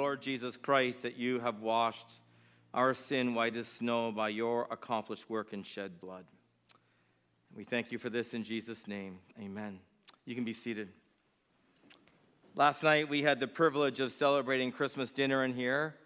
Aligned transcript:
Lord 0.00 0.22
Jesus 0.22 0.56
Christ, 0.56 1.02
that 1.02 1.18
you 1.18 1.40
have 1.40 1.60
washed 1.60 2.20
our 2.72 2.94
sin 2.94 3.34
white 3.34 3.54
as 3.54 3.68
snow 3.68 4.10
by 4.10 4.30
your 4.30 4.66
accomplished 4.70 5.28
work 5.28 5.52
and 5.52 5.64
shed 5.64 6.00
blood. 6.00 6.24
We 7.54 7.64
thank 7.64 7.92
you 7.92 7.98
for 7.98 8.08
this 8.08 8.32
in 8.32 8.42
Jesus' 8.42 8.88
name. 8.88 9.18
Amen. 9.38 9.78
You 10.24 10.34
can 10.34 10.44
be 10.44 10.54
seated. 10.54 10.88
Last 12.56 12.82
night 12.82 13.10
we 13.10 13.22
had 13.22 13.40
the 13.40 13.46
privilege 13.46 14.00
of 14.00 14.10
celebrating 14.10 14.72
Christmas 14.72 15.10
dinner 15.10 15.44
in 15.44 15.52
here. 15.52 15.96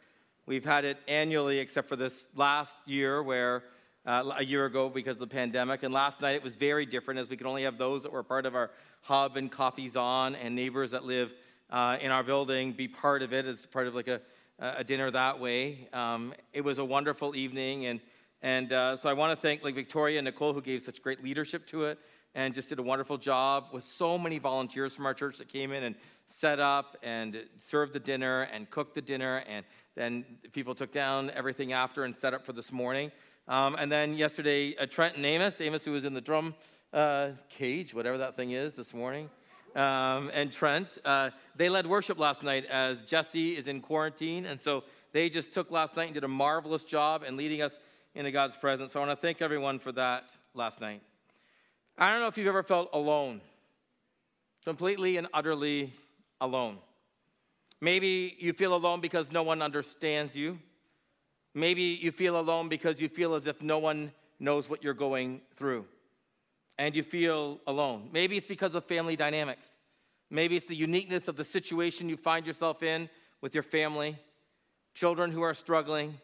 We've 0.45 0.65
had 0.65 0.85
it 0.85 0.99
annually, 1.07 1.61
except 1.61 1.89
for 1.89 1.95
this 1.95 2.25
last 2.35 2.75
year, 2.87 3.23
where 3.23 3.63
uh, 4.05 4.33
a 4.39 4.45
year 4.45 4.67
ago 4.67 4.89
because 4.89 5.19
of 5.19 5.29
the 5.29 5.35
pandemic. 5.35 5.85
And 5.85 5.95
last 5.95 6.21
night 6.21 6.35
it 6.35 6.43
was 6.43 6.57
very 6.57 6.85
different, 6.85 7.21
as 7.21 7.29
we 7.29 7.37
could 7.37 7.47
only 7.47 7.63
have 7.63 7.79
those 7.79 8.03
that 8.03 8.11
were 8.11 8.25
part 8.25 8.45
of 8.45 8.57
our 8.57 8.73
hub 9.03 9.37
and 9.37 9.53
Coffee's 9.53 9.95
On, 9.95 10.35
and 10.35 10.57
neighbors 10.57 10.91
that 10.91 11.05
live 11.05 11.31
uh, 11.75 11.99
in 12.01 12.13
our 12.13 12.23
building 12.23 12.73
be 12.73 12.87
part 12.87 13.21
of 13.21 13.33
it 13.33 13.47
as 13.47 13.67
part 13.67 13.89
of 13.89 13.97
like 13.97 14.07
a, 14.07 14.21
a 14.61 14.85
dinner 14.85 15.11
that 15.11 15.41
way. 15.41 15.89
Um, 15.93 16.33
it 16.53 16.61
was 16.61 16.79
a 16.79 16.85
wonderful 16.85 17.35
evening, 17.35 17.87
and 17.87 18.01
and 18.43 18.73
uh, 18.73 18.95
so 18.95 19.09
I 19.11 19.13
want 19.13 19.37
to 19.37 19.43
thank 19.43 19.65
like 19.65 19.75
Victoria 19.75 20.21
and 20.21 20.25
Nicole 20.25 20.53
who 20.53 20.63
gave 20.63 20.83
such 20.83 21.03
great 21.03 21.25
leadership 21.25 21.67
to 21.69 21.87
it 21.87 21.99
and 22.37 22.55
just 22.55 22.69
did 22.69 22.79
a 22.79 22.83
wonderful 22.83 23.19
job 23.19 23.65
with 23.73 23.83
so 23.83 24.17
many 24.17 24.39
volunteers 24.39 24.95
from 24.95 25.05
our 25.05 25.15
church 25.15 25.37
that 25.39 25.49
came 25.49 25.73
in 25.73 25.83
and 25.83 25.97
set 26.29 26.61
up 26.61 26.97
and 27.03 27.45
served 27.59 27.93
the 27.93 27.99
dinner 27.99 28.43
and 28.53 28.71
cooked 28.71 28.95
the 28.95 29.03
dinner 29.03 29.43
and 29.49 29.65
then 29.97 30.25
people 30.53 30.75
took 30.75 30.93
down 30.93 31.31
everything 31.31 31.73
after 31.73 32.05
and 32.05 32.15
set 32.15 32.35
up 32.35 32.45
for 32.45 32.53
this 32.53 32.71
morning. 32.71 33.11
Um, 33.49 33.75
and 33.77 33.91
then 33.91 34.15
yesterday, 34.15 34.77
uh, 34.77 34.87
Trent 34.87 35.17
and 35.17 35.27
Amos, 35.27 35.61
Amos 35.61 35.85
who 35.85 35.93
was 35.93 36.05
in 36.05 36.15
the 36.15 36.21
drum 36.21 36.55
uh, 36.93 37.31
cage, 37.49 37.95
whatever 37.95 38.19
that 38.19 38.37
thing 38.37 38.53
is 38.53 38.75
this 38.75 38.95
morning, 38.95 39.29
um, 39.75 40.31
and 40.33 40.53
Trent, 40.53 40.99
uh, 41.05 41.31
they 41.57 41.69
led 41.69 41.87
worship 41.87 42.19
last 42.19 42.43
night 42.43 42.65
as 42.67 43.01
Jesse 43.03 43.57
is 43.57 43.67
in 43.67 43.81
quarantine. 43.81 44.47
And 44.47 44.61
so 44.61 44.85
they 45.13 45.29
just 45.29 45.53
took 45.53 45.71
last 45.71 45.97
night 45.97 46.05
and 46.05 46.15
did 46.15 46.25
a 46.25 46.29
marvelous 46.29 46.85
job 46.85 47.25
in 47.27 47.37
leading 47.37 47.61
us 47.61 47.79
into 48.15 48.31
God's 48.31 48.57
presence. 48.57 48.93
So 48.93 49.01
I 49.01 49.07
want 49.07 49.19
to 49.19 49.27
thank 49.27 49.43
everyone 49.43 49.81
for 49.81 49.91
that 49.93 50.31
last 50.55 50.81
night. 50.81 51.03
I 51.99 52.13
don't 52.13 52.21
know 52.21 52.29
if 52.29 52.39
you've 52.39 52.47
ever 52.47 52.63
felt 52.63 52.91
alone, 52.93 53.41
completely 54.65 55.17
and 55.17 55.27
utterly 55.33 55.93
alone. 56.41 56.79
Maybe 57.81 58.37
you 58.39 58.53
feel 58.53 58.75
alone 58.75 59.01
because 59.01 59.31
no 59.31 59.43
one 59.43 59.61
understands 59.61 60.35
you. 60.35 60.59
Maybe 61.55 61.83
you 61.83 62.11
feel 62.11 62.39
alone 62.39 62.69
because 62.69 63.01
you 63.01 63.09
feel 63.09 63.35
as 63.35 63.47
if 63.47 63.61
no 63.63 63.79
one 63.79 64.13
knows 64.41 64.69
what 64.69 64.83
you're 64.83 64.95
going 64.95 65.41
through 65.57 65.85
and 66.79 66.95
you 66.97 67.03
feel 67.03 67.61
alone. 67.67 68.09
Maybe 68.13 68.37
it's 68.37 68.47
because 68.47 68.75
of 68.75 68.85
family 68.85 69.17
dynamics. 69.17 69.69
Maybe 70.31 70.57
it's 70.57 70.67
the 70.67 70.75
uniqueness 70.75 71.29
of 71.29 71.37
the 71.37 71.45
situation 71.45 72.09
you 72.09 72.17
find 72.17 72.47
yourself 72.47 72.83
in 72.83 73.09
with 73.41 73.55
your 73.55 73.63
family, 73.63 74.19
children 74.95 75.31
who 75.31 75.43
are 75.43 75.55
struggling, 75.55 76.19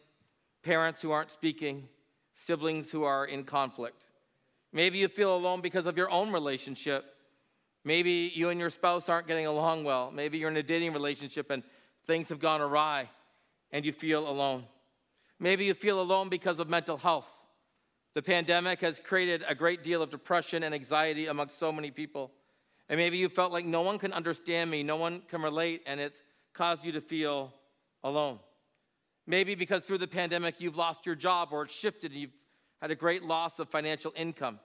parents 0.63 1.01
who 1.01 1.11
aren't 1.11 1.31
speaking, 1.31 1.87
siblings 2.35 2.91
who 2.91 3.03
are 3.03 3.25
in 3.25 3.43
conflict. 3.43 4.03
Maybe 4.73 4.97
you 4.97 5.07
feel 5.07 5.35
alone 5.35 5.61
because 5.61 5.85
of 5.85 5.97
your 5.97 6.09
own 6.09 6.31
relationship. 6.31 7.05
Maybe 7.83 8.31
you 8.33 8.49
and 8.49 8.59
your 8.59 8.69
spouse 8.69 9.09
aren't 9.09 9.27
getting 9.27 9.47
along 9.47 9.83
well. 9.83 10.11
Maybe 10.11 10.37
you're 10.37 10.49
in 10.49 10.57
a 10.57 10.63
dating 10.63 10.93
relationship 10.93 11.49
and 11.49 11.63
things 12.07 12.29
have 12.29 12.39
gone 12.39 12.61
awry 12.61 13.09
and 13.71 13.85
you 13.85 13.91
feel 13.91 14.27
alone. 14.27 14.65
Maybe 15.39 15.65
you 15.65 15.73
feel 15.73 16.01
alone 16.01 16.29
because 16.29 16.59
of 16.59 16.69
mental 16.69 16.97
health. 16.97 17.27
The 18.13 18.21
pandemic 18.21 18.81
has 18.81 18.99
created 18.99 19.43
a 19.47 19.55
great 19.55 19.83
deal 19.83 20.01
of 20.01 20.09
depression 20.09 20.63
and 20.63 20.75
anxiety 20.75 21.27
amongst 21.27 21.57
so 21.57 21.71
many 21.71 21.91
people. 21.91 22.31
And 22.89 22.97
maybe 22.97 23.17
you 23.17 23.29
felt 23.29 23.53
like 23.53 23.65
no 23.65 23.81
one 23.81 23.97
can 23.97 24.11
understand 24.11 24.69
me, 24.69 24.83
no 24.83 24.97
one 24.97 25.21
can 25.29 25.41
relate, 25.41 25.81
and 25.85 25.99
it's 25.99 26.21
caused 26.53 26.83
you 26.83 26.91
to 26.91 27.01
feel 27.01 27.53
alone. 28.03 28.39
Maybe 29.27 29.55
because 29.55 29.83
through 29.83 29.99
the 29.99 30.07
pandemic 30.07 30.55
you've 30.59 30.75
lost 30.75 31.05
your 31.05 31.15
job 31.15 31.49
or 31.51 31.63
it's 31.63 31.73
shifted 31.73 32.11
and 32.11 32.19
you've 32.19 32.35
had 32.81 32.91
a 32.91 32.95
great 32.95 33.23
loss 33.23 33.59
of 33.59 33.69
financial 33.69 34.11
income. 34.17 34.59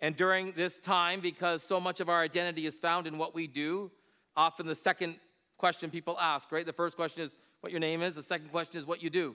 And 0.00 0.14
during 0.14 0.52
this 0.52 0.78
time, 0.78 1.20
because 1.20 1.62
so 1.62 1.80
much 1.80 2.00
of 2.00 2.10
our 2.10 2.20
identity 2.20 2.66
is 2.66 2.74
found 2.74 3.06
in 3.06 3.16
what 3.16 3.34
we 3.34 3.46
do, 3.46 3.90
often 4.36 4.66
the 4.66 4.74
second 4.74 5.18
question 5.56 5.90
people 5.90 6.18
ask, 6.20 6.52
right? 6.52 6.66
The 6.66 6.72
first 6.72 6.96
question 6.96 7.22
is 7.22 7.38
what 7.60 7.72
your 7.72 7.80
name 7.80 8.02
is, 8.02 8.14
the 8.14 8.22
second 8.22 8.50
question 8.50 8.78
is 8.78 8.86
what 8.86 9.02
you 9.02 9.08
do. 9.08 9.34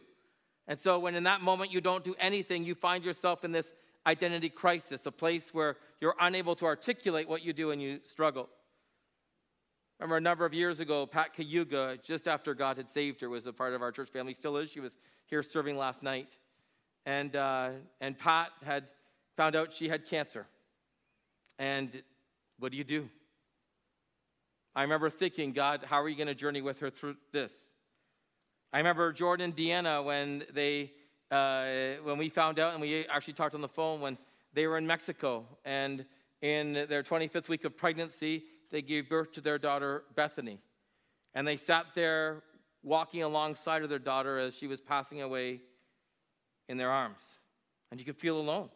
And 0.70 0.80
so, 0.80 1.00
when 1.00 1.16
in 1.16 1.24
that 1.24 1.42
moment 1.42 1.74
you 1.74 1.82
don't 1.82 2.04
do 2.04 2.16
anything, 2.20 2.64
you 2.64 2.76
find 2.76 3.04
yourself 3.04 3.44
in 3.44 3.52
this 3.52 3.74
identity 4.06 4.50
crisis, 4.50 5.06
a 5.08 5.12
place 5.12 5.52
where 5.52 5.78
you're 6.00 6.16
unable 6.22 6.56
to 6.58 6.66
articulate 6.66 7.28
what 7.28 7.44
you 7.44 7.54
do 7.54 7.72
and 7.72 7.82
you 7.82 8.00
struggle. 8.04 8.48
Remember 10.00 10.18
a 10.18 10.22
number 10.22 10.46
of 10.46 10.54
years 10.54 10.80
ago, 10.80 11.08
Pat 11.08 11.34
Cayuga, 11.34 11.98
just 12.04 12.28
after 12.28 12.54
God 12.54 12.78
had 12.78 12.90
saved 12.90 13.20
her, 13.22 13.30
was 13.30 13.48
a 13.48 13.52
part 13.52 13.74
of 13.74 13.82
our 13.82 13.92
church 13.92 14.10
family, 14.12 14.34
still 14.34 14.58
is. 14.58 14.70
She 14.70 14.80
was 14.80 14.94
here 15.26 15.42
serving 15.42 15.76
last 15.76 16.04
night. 16.04 16.38
And, 17.06 17.36
uh, 17.36 17.72
and 18.00 18.18
Pat 18.18 18.52
had 18.64 18.86
found 19.36 19.56
out 19.56 19.74
she 19.74 19.90
had 19.90 20.06
cancer. 20.06 20.46
And 21.58 22.02
what 22.60 22.72
do 22.72 22.78
you 22.78 22.84
do? 22.84 23.10
I 24.76 24.84
remember 24.84 25.10
thinking, 25.10 25.52
God, 25.52 25.84
how 25.84 26.00
are 26.02 26.08
you 26.08 26.16
going 26.16 26.28
to 26.28 26.36
journey 26.36 26.62
with 26.62 26.80
her 26.80 26.92
through 26.92 27.18
this? 27.34 27.54
I 28.72 28.78
remember 28.78 29.12
Jordan 29.12 29.46
and 29.46 29.56
Deanna 29.56 30.04
when 30.04 30.44
they 30.54 30.92
uh, 31.32 32.02
when 32.04 32.18
we 32.18 32.30
found 32.30 32.60
out, 32.60 32.74
and 32.74 32.82
we 32.82 33.06
actually 33.08 33.34
talked 33.34 33.56
on 33.56 33.62
the 33.62 33.68
phone 33.68 34.00
when 34.00 34.18
they 34.54 34.68
were 34.68 34.78
in 34.78 34.86
Mexico, 34.86 35.46
and 35.66 36.06
in 36.42 36.74
their 36.74 37.04
25th 37.04 37.50
week 37.50 37.66
of 37.66 37.78
pregnancy, 37.78 38.44
they 38.72 38.82
gave 38.82 39.10
birth 39.10 39.32
to 39.34 39.42
their 39.42 39.58
daughter 39.58 40.04
Bethany, 40.16 40.60
and 41.34 41.48
they 41.48 41.58
sat 41.58 41.88
there 41.96 42.44
walking 42.84 43.24
alongside 43.24 43.84
of 43.84 43.90
their 43.90 44.00
daughter 44.00 44.38
as 44.38 44.56
she 44.56 44.68
was 44.68 44.82
passing 44.82 45.22
away 45.22 45.62
in 46.68 46.78
their 46.78 46.92
arms, 46.92 47.22
and 47.92 48.00
you 48.00 48.06
could 48.06 48.18
feel 48.18 48.40
alone. 48.40 48.70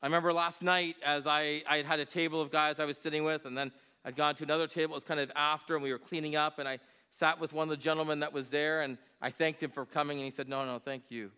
I 0.00 0.06
remember 0.06 0.32
last 0.32 0.62
night 0.62 0.96
as 1.04 1.26
I, 1.26 1.62
I 1.68 1.82
had 1.82 1.98
a 1.98 2.04
table 2.04 2.40
of 2.40 2.52
guys 2.52 2.78
I 2.78 2.84
was 2.84 2.98
sitting 2.98 3.24
with, 3.24 3.46
and 3.46 3.56
then 3.56 3.72
I'd 4.04 4.16
gone 4.16 4.34
to 4.36 4.44
another 4.44 4.66
table. 4.66 4.94
It 4.94 4.98
was 4.98 5.04
kind 5.04 5.18
of 5.18 5.32
after, 5.34 5.74
and 5.74 5.82
we 5.82 5.90
were 5.90 5.98
cleaning 5.98 6.36
up, 6.36 6.58
and 6.58 6.68
I 6.68 6.78
sat 7.16 7.40
with 7.40 7.52
one 7.52 7.64
of 7.64 7.70
the 7.70 7.82
gentlemen 7.82 8.20
that 8.20 8.32
was 8.32 8.48
there, 8.50 8.82
and 8.82 8.98
I 9.20 9.30
thanked 9.30 9.62
him 9.62 9.70
for 9.70 9.84
coming, 9.84 10.18
and 10.18 10.24
he 10.24 10.30
said, 10.30 10.48
No, 10.48 10.64
no, 10.64 10.78
thank 10.78 11.04
you. 11.10 11.30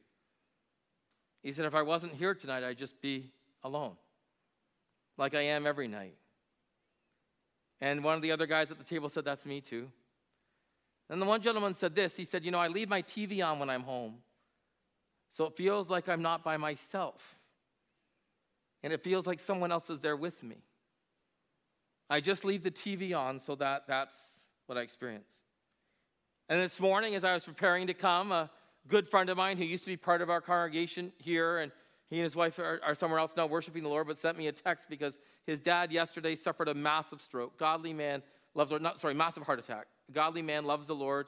He 1.42 1.52
said, 1.52 1.64
If 1.64 1.74
I 1.74 1.82
wasn't 1.82 2.12
here 2.12 2.34
tonight, 2.34 2.64
I'd 2.64 2.78
just 2.78 3.00
be 3.00 3.30
alone, 3.62 3.96
like 5.16 5.34
I 5.34 5.42
am 5.42 5.66
every 5.66 5.88
night. 5.88 6.14
And 7.80 8.02
one 8.02 8.16
of 8.16 8.22
the 8.22 8.32
other 8.32 8.46
guys 8.46 8.70
at 8.70 8.78
the 8.78 8.84
table 8.84 9.08
said, 9.08 9.24
That's 9.24 9.44
me 9.44 9.60
too. 9.60 9.88
And 11.08 11.22
the 11.22 11.26
one 11.26 11.40
gentleman 11.40 11.74
said 11.74 11.94
this 11.94 12.16
He 12.16 12.24
said, 12.24 12.44
You 12.44 12.50
know, 12.50 12.58
I 12.58 12.68
leave 12.68 12.88
my 12.88 13.02
TV 13.02 13.44
on 13.46 13.58
when 13.58 13.70
I'm 13.70 13.82
home, 13.82 14.16
so 15.30 15.44
it 15.44 15.56
feels 15.56 15.90
like 15.90 16.08
I'm 16.08 16.22
not 16.22 16.42
by 16.42 16.56
myself. 16.56 17.20
And 18.82 18.92
it 18.92 19.02
feels 19.02 19.26
like 19.26 19.40
someone 19.40 19.72
else 19.72 19.90
is 19.90 19.98
there 20.00 20.16
with 20.16 20.42
me. 20.42 20.56
I 22.08 22.20
just 22.20 22.44
leave 22.44 22.62
the 22.62 22.70
TV 22.70 23.18
on 23.18 23.40
so 23.40 23.56
that 23.56 23.88
that's 23.88 24.14
what 24.66 24.78
I 24.78 24.82
experience. 24.82 25.45
And 26.48 26.60
this 26.60 26.78
morning, 26.78 27.16
as 27.16 27.24
I 27.24 27.34
was 27.34 27.44
preparing 27.44 27.88
to 27.88 27.94
come, 27.94 28.30
a 28.30 28.48
good 28.86 29.08
friend 29.08 29.28
of 29.30 29.36
mine 29.36 29.56
who 29.56 29.64
used 29.64 29.82
to 29.84 29.90
be 29.90 29.96
part 29.96 30.22
of 30.22 30.30
our 30.30 30.40
congregation 30.40 31.12
here, 31.18 31.58
and 31.58 31.72
he 32.08 32.16
and 32.16 32.24
his 32.24 32.36
wife 32.36 32.56
are, 32.60 32.80
are 32.84 32.94
somewhere 32.94 33.18
else 33.18 33.36
now 33.36 33.46
worshiping 33.46 33.82
the 33.82 33.88
Lord, 33.88 34.06
but 34.06 34.16
sent 34.16 34.38
me 34.38 34.46
a 34.46 34.52
text 34.52 34.86
because 34.88 35.18
his 35.44 35.58
dad 35.58 35.90
yesterday 35.90 36.36
suffered 36.36 36.68
a 36.68 36.74
massive 36.74 37.20
stroke. 37.20 37.58
Godly 37.58 37.92
man 37.92 38.22
loves, 38.54 38.70
or 38.70 38.78
not, 38.78 39.00
sorry, 39.00 39.14
massive 39.14 39.42
heart 39.42 39.58
attack. 39.58 39.86
Godly 40.12 40.40
man 40.40 40.64
loves 40.64 40.86
the 40.86 40.94
Lord, 40.94 41.26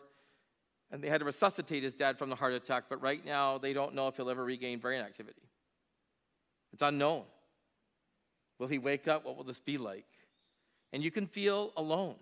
and 0.93 1.03
they 1.03 1.09
had 1.09 1.19
to 1.19 1.25
resuscitate 1.25 1.83
his 1.83 1.95
dad 1.95 2.17
from 2.17 2.31
the 2.31 2.37
heart 2.37 2.53
attack, 2.53 2.85
but 2.89 3.03
right 3.03 3.25
now 3.25 3.59
they 3.59 3.73
don't 3.73 3.95
know 3.95 4.07
if 4.07 4.17
he'll 4.17 4.31
ever 4.31 4.45
regain 4.45 4.79
brain 4.79 5.01
activity. 5.01 5.43
It's 6.73 6.83
unknown. 6.83 7.25
Will 8.61 8.69
he 8.69 8.79
wake 8.79 9.09
up? 9.09 9.25
What 9.25 9.37
will 9.37 9.45
this 9.45 9.59
be 9.59 9.79
like? 9.79 10.07
And 10.93 11.03
you 11.03 11.11
can 11.11 11.27
feel 11.27 11.73
alone. 11.77 12.15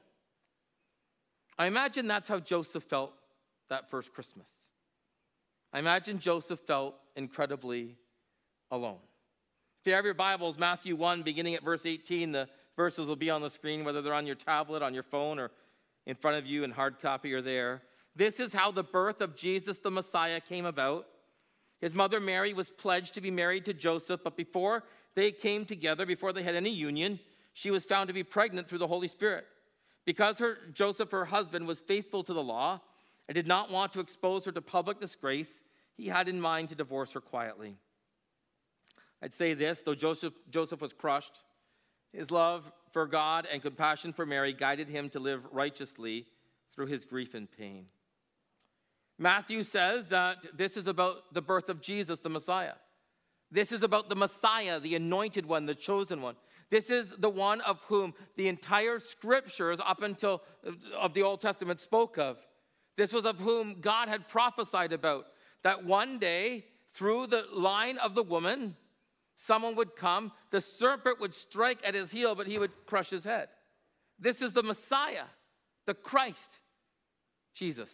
I 1.59 1.67
imagine 1.67 2.07
that's 2.07 2.29
how 2.29 2.39
Joseph 2.39 2.85
felt 2.85 3.13
that 3.71 3.91
first 3.91 4.13
Christmas. 4.13 4.49
I 5.73 5.79
imagine 5.79 6.19
Joseph 6.19 6.61
felt 6.61 6.95
incredibly 7.17 7.97
alone. 8.71 8.99
If 9.81 9.87
you 9.91 9.95
have 9.95 10.05
your 10.05 10.15
Bibles, 10.15 10.59
Matthew 10.59 10.97
1, 10.97 11.23
beginning 11.23 11.55
at 11.55 11.63
verse 11.63 11.87
18, 11.87 12.33
the 12.33 12.49
verses 12.77 13.07
will 13.07 13.17
be 13.17 13.31
on 13.31 13.41
the 13.41 13.51
screen, 13.51 13.85
whether 13.85 14.03
they're 14.03 14.15
on 14.15 14.27
your 14.27 14.35
tablet, 14.35 14.83
on 14.83 14.95
your 14.95 15.03
phone, 15.03 15.39
or 15.39 15.51
in 16.07 16.15
front 16.15 16.37
of 16.37 16.47
you 16.47 16.65
in 16.65 16.71
hard 16.71 17.01
copy 17.01 17.33
or 17.33 17.41
there. 17.41 17.83
This 18.15 18.41
is 18.41 18.53
how 18.53 18.71
the 18.71 18.83
birth 18.83 19.21
of 19.21 19.37
Jesus 19.37 19.79
the 19.79 19.91
Messiah 19.91 20.41
came 20.41 20.67
about. 20.67 21.07
His 21.81 21.95
mother 21.95 22.21
Mary 22.21 22.55
was 22.55 22.71
pledged 22.71 23.15
to 23.15 23.21
be 23.21 23.31
married 23.31 23.65
to 23.67 23.75
Joseph, 23.75 24.21
but 24.25 24.37
before 24.37 24.85
they 25.15 25.31
came 25.31 25.65
together, 25.65 26.07
before 26.07 26.33
they 26.33 26.43
had 26.43 26.55
any 26.55 26.71
union, 26.71 27.19
she 27.53 27.71
was 27.71 27.85
found 27.85 28.09
to 28.09 28.15
be 28.15 28.23
pregnant 28.23 28.69
through 28.69 28.79
the 28.79 28.87
Holy 28.87 29.09
Spirit. 29.09 29.47
Because 30.07 30.39
her, 30.39 30.57
Joseph, 30.73 31.11
her 31.11 31.27
husband, 31.27 31.67
was 31.67 31.81
faithful 31.81 32.23
to 32.25 32.33
the 32.33 32.43
law 32.43 32.81
and 33.29 33.35
did 33.35 33.47
not 33.47 33.71
want 33.71 33.93
to 33.93 34.01
expose 34.01 34.45
her 34.45 34.53
to 34.53 34.63
public 34.63 35.01
disgrace, 35.01 35.61
he 35.97 36.07
had 36.07 36.29
in 36.29 36.41
mind 36.41 36.71
to 36.71 36.75
divorce 36.75 37.13
her 37.13 37.21
quietly. 37.21 37.77
I'd 39.21 39.35
say 39.35 39.55
this 39.55 39.83
though 39.83 39.95
Joseph, 39.95 40.35
Joseph 40.49 40.81
was 40.81 40.93
crushed, 40.93 41.43
his 42.13 42.31
love 42.31 42.71
for 42.93 43.07
God 43.07 43.47
and 43.51 43.61
compassion 43.61 44.13
for 44.13 44.25
Mary 44.25 44.53
guided 44.53 44.89
him 44.89 45.11
to 45.11 45.19
live 45.19 45.43
righteously 45.53 46.27
through 46.75 46.87
his 46.87 47.05
grief 47.05 47.35
and 47.35 47.51
pain. 47.51 47.87
Matthew 49.19 49.63
says 49.63 50.09
that 50.09 50.47
this 50.57 50.77
is 50.77 50.87
about 50.87 51.33
the 51.33 51.43
birth 51.43 51.69
of 51.69 51.81
Jesus, 51.81 52.21
the 52.21 52.29
Messiah. 52.29 52.75
This 53.51 53.73
is 53.73 53.83
about 53.83 54.09
the 54.09 54.17
Messiah, 54.17 54.79
the 54.79 54.95
anointed 54.95 55.47
one, 55.47 55.67
the 55.67 55.75
chosen 55.75 56.21
one. 56.21 56.37
This 56.71 56.91
is 56.91 57.11
the 57.19 57.31
one 57.31 57.61
of 57.61 57.81
whom 57.87 58.15
the 58.37 58.49
entire 58.49 58.99
scriptures 58.99 59.79
up 59.85 60.03
until 60.03 60.43
uh, 60.67 60.73
of 60.97 61.15
the 61.15 61.23
Old 61.23 61.41
Testament 61.41 61.81
spoke 61.81 62.19
of. 62.19 62.39
This 62.97 63.13
was 63.13 63.25
of 63.25 63.39
whom 63.39 63.81
God 63.81 64.09
had 64.09 64.29
prophesied 64.29 64.93
about 64.93 65.27
that 65.63 65.85
one 65.85 66.19
day 66.19 66.65
through 66.95 67.29
the 67.29 67.45
line 67.53 67.99
of 67.99 68.15
the 68.15 68.23
woman 68.23 68.77
someone 69.37 69.77
would 69.77 69.95
come, 69.97 70.33
the 70.51 70.61
serpent 70.61 71.21
would 71.21 71.35
strike 71.35 71.79
at 71.85 71.95
his 71.95 72.11
heel 72.11 72.35
but 72.35 72.47
he 72.47 72.59
would 72.59 72.73
crush 72.87 73.11
his 73.11 73.25
head. 73.25 73.49
This 74.19 74.41
is 74.41 74.53
the 74.53 74.63
Messiah, 74.63 75.27
the 75.87 75.95
Christ, 75.95 76.59
Jesus. 77.55 77.91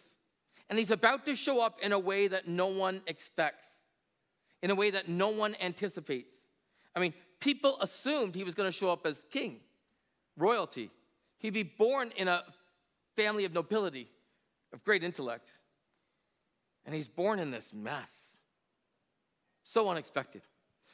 And 0.69 0.79
he's 0.79 0.91
about 0.91 1.25
to 1.25 1.35
show 1.35 1.59
up 1.59 1.79
in 1.81 1.91
a 1.91 1.99
way 1.99 2.27
that 2.27 2.47
no 2.47 2.67
one 2.67 3.01
expects, 3.07 3.67
in 4.61 4.71
a 4.71 4.75
way 4.75 4.89
that 4.91 5.09
no 5.09 5.27
one 5.27 5.55
anticipates. 5.61 6.33
I 6.95 6.99
mean, 6.99 7.13
people 7.43 7.77
assumed 7.81 8.33
he 8.33 8.45
was 8.45 8.55
going 8.55 8.71
to 8.71 8.77
show 8.77 8.89
up 8.89 9.05
as 9.05 9.25
king, 9.29 9.59
royalty. 10.37 10.89
He'd 11.39 11.53
be 11.53 11.63
born 11.63 12.13
in 12.15 12.29
a 12.29 12.43
family 13.17 13.43
of 13.43 13.53
nobility, 13.53 14.07
of 14.71 14.81
great 14.85 15.03
intellect. 15.03 15.51
And 16.85 16.95
he's 16.95 17.09
born 17.09 17.39
in 17.39 17.51
this 17.51 17.71
mess. 17.73 18.37
So 19.65 19.89
unexpected. 19.89 20.41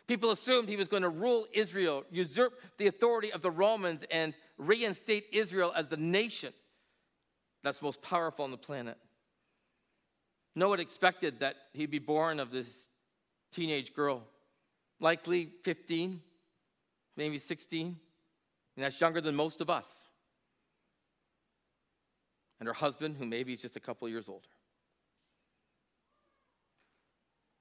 People 0.08 0.32
assumed 0.32 0.68
he 0.68 0.76
was 0.76 0.88
going 0.88 1.04
to 1.04 1.10
rule 1.10 1.46
Israel, 1.54 2.04
usurp 2.10 2.60
the 2.80 2.88
authority 2.88 3.32
of 3.32 3.44
the 3.44 3.52
Romans, 3.52 4.04
and 4.10 4.34
reinstate 4.58 5.28
Israel 5.32 5.72
as 5.76 5.88
the 5.88 5.98
nation 5.98 6.52
that's 7.64 7.82
most 7.82 8.02
powerful 8.02 8.44
on 8.44 8.50
the 8.50 8.58
planet. 8.58 8.98
No 10.56 10.70
one 10.70 10.80
expected 10.80 11.42
that 11.42 11.56
he'd 11.74 11.92
be 11.92 12.00
born 12.00 12.40
of 12.40 12.50
this 12.50 12.88
teenage 13.52 13.94
girl, 13.94 14.24
likely 15.00 15.52
15, 15.64 16.22
maybe 17.16 17.38
16, 17.38 17.98
and 18.76 18.86
that's 18.86 19.00
younger 19.00 19.22
than 19.22 19.36
most 19.36 19.62
of 19.62 19.70
us. 19.70 20.04
And 22.60 22.68
her 22.68 22.74
husband, 22.74 23.16
who 23.18 23.26
maybe 23.26 23.54
is 23.54 23.62
just 23.62 23.76
a 23.76 23.80
couple 23.80 24.08
years 24.10 24.28
older. 24.28 24.48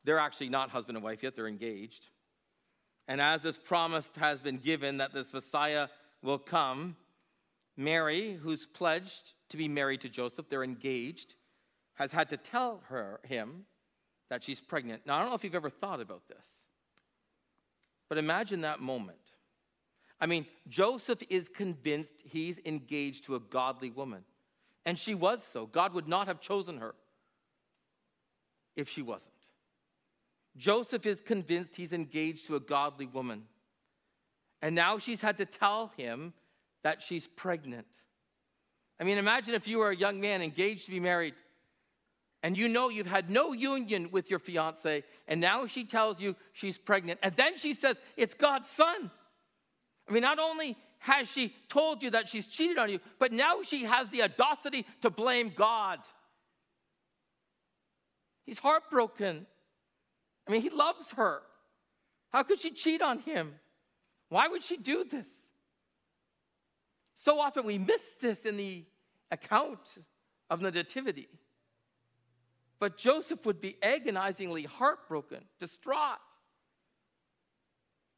They're 0.04 0.18
actually 0.18 0.48
not 0.48 0.70
husband 0.70 0.96
and 0.96 1.04
wife 1.04 1.22
yet, 1.22 1.36
they're 1.36 1.48
engaged. 1.48 2.06
And 3.08 3.20
as 3.20 3.42
this 3.42 3.58
promise 3.58 4.08
has 4.18 4.40
been 4.40 4.58
given 4.58 4.98
that 4.98 5.12
this 5.12 5.32
Messiah 5.32 5.88
will 6.22 6.38
come, 6.38 6.96
Mary, 7.76 8.38
who's 8.42 8.66
pledged 8.66 9.32
to 9.50 9.56
be 9.56 9.68
married 9.68 10.00
to 10.02 10.08
Joseph, 10.08 10.48
they're 10.48 10.64
engaged, 10.64 11.34
has 11.94 12.12
had 12.12 12.28
to 12.30 12.36
tell 12.36 12.82
her 12.88 13.20
him 13.24 13.64
that 14.30 14.42
she's 14.44 14.60
pregnant. 14.60 15.02
Now, 15.06 15.16
I 15.16 15.20
don't 15.20 15.30
know 15.30 15.34
if 15.34 15.44
you've 15.44 15.54
ever 15.54 15.70
thought 15.70 16.00
about 16.00 16.28
this, 16.28 16.46
but 18.08 18.18
imagine 18.18 18.62
that 18.62 18.80
moment. 18.80 19.18
I 20.20 20.26
mean, 20.26 20.47
Joseph 20.69 21.23
is 21.31 21.49
convinced 21.49 22.15
he's 22.25 22.61
engaged 22.65 23.25
to 23.25 23.37
a 23.37 23.41
godly 23.41 23.91
woman, 23.91 24.25
and 24.85 24.99
she 24.99 25.15
was 25.15 25.43
so. 25.43 25.67
God 25.67 25.94
would 25.94 26.09
not 26.09 26.26
have 26.26 26.41
chosen 26.41 26.79
her 26.79 26.94
if 28.76 28.88
she 28.88 29.03
wasn't. 29.03 29.32
Joseph 30.56 31.06
is 31.06 31.20
convinced 31.20 31.76
he's 31.76 31.93
engaged 31.93 32.47
to 32.47 32.56
a 32.56 32.61
godly 32.61 33.06
woman. 33.06 33.44
And 34.61 34.75
now 34.75 34.99
she's 34.99 35.20
had 35.20 35.37
to 35.38 35.47
tell 35.47 35.93
him 35.97 36.32
that 36.82 37.00
she's 37.00 37.29
pregnant. 37.29 37.87
I 38.99 39.05
mean, 39.05 39.19
imagine 39.19 39.55
if 39.55 39.69
you 39.69 39.79
were 39.79 39.91
a 39.91 39.97
young 39.97 40.20
man 40.20 40.43
engaged 40.43 40.87
to 40.87 40.91
be 40.91 40.99
married 40.99 41.35
and 42.43 42.56
you 42.56 42.69
know 42.69 42.88
you've 42.88 43.06
had 43.06 43.31
no 43.31 43.53
union 43.53 44.11
with 44.12 44.31
your 44.31 44.38
fiance, 44.38 45.03
and 45.26 45.41
now 45.41 45.67
she 45.67 45.85
tells 45.85 46.20
you 46.20 46.37
she's 46.53 46.79
pregnant, 46.79 47.19
and 47.23 47.35
then 47.37 47.56
she 47.59 47.75
says 47.75 48.00
it's 48.17 48.35
God's 48.35 48.69
son. 48.69 49.11
I 50.08 50.12
mean, 50.12 50.22
not 50.22 50.38
only 50.38 50.76
has 51.00 51.28
she 51.28 51.55
told 51.69 52.02
you 52.02 52.10
that 52.10 52.28
she's 52.28 52.46
cheated 52.46 52.78
on 52.78 52.90
you, 52.90 53.00
but 53.19 53.32
now 53.32 53.62
she 53.62 53.84
has 53.84 54.08
the 54.08 54.22
audacity 54.22 54.87
to 55.02 55.10
blame 55.10 55.52
God. 55.55 56.00
He's 58.44 58.58
heartbroken. 58.58 59.46
I 60.46 60.52
mean, 60.52 60.62
he 60.62 60.70
loves 60.70 61.10
her. 61.12 61.43
How 62.32 62.43
could 62.43 62.58
she 62.58 62.70
cheat 62.70 63.02
on 63.02 63.20
him? 63.20 63.55
Why 64.28 64.49
would 64.49 64.62
she 64.62 64.76
do 64.76 65.05
this? 65.05 65.28
So 67.14 67.40
often 67.40 67.64
we 67.64 67.78
miss 67.78 68.02
this 68.20 68.44
in 68.44 68.56
the 68.56 68.84
account 69.31 69.99
of 70.50 70.60
the 70.60 70.70
Nativity. 70.70 71.28
But 72.78 72.96
Joseph 72.96 73.44
would 73.44 73.60
be 73.60 73.76
agonizingly 73.82 74.62
heartbroken, 74.62 75.44
distraught. 75.58 76.19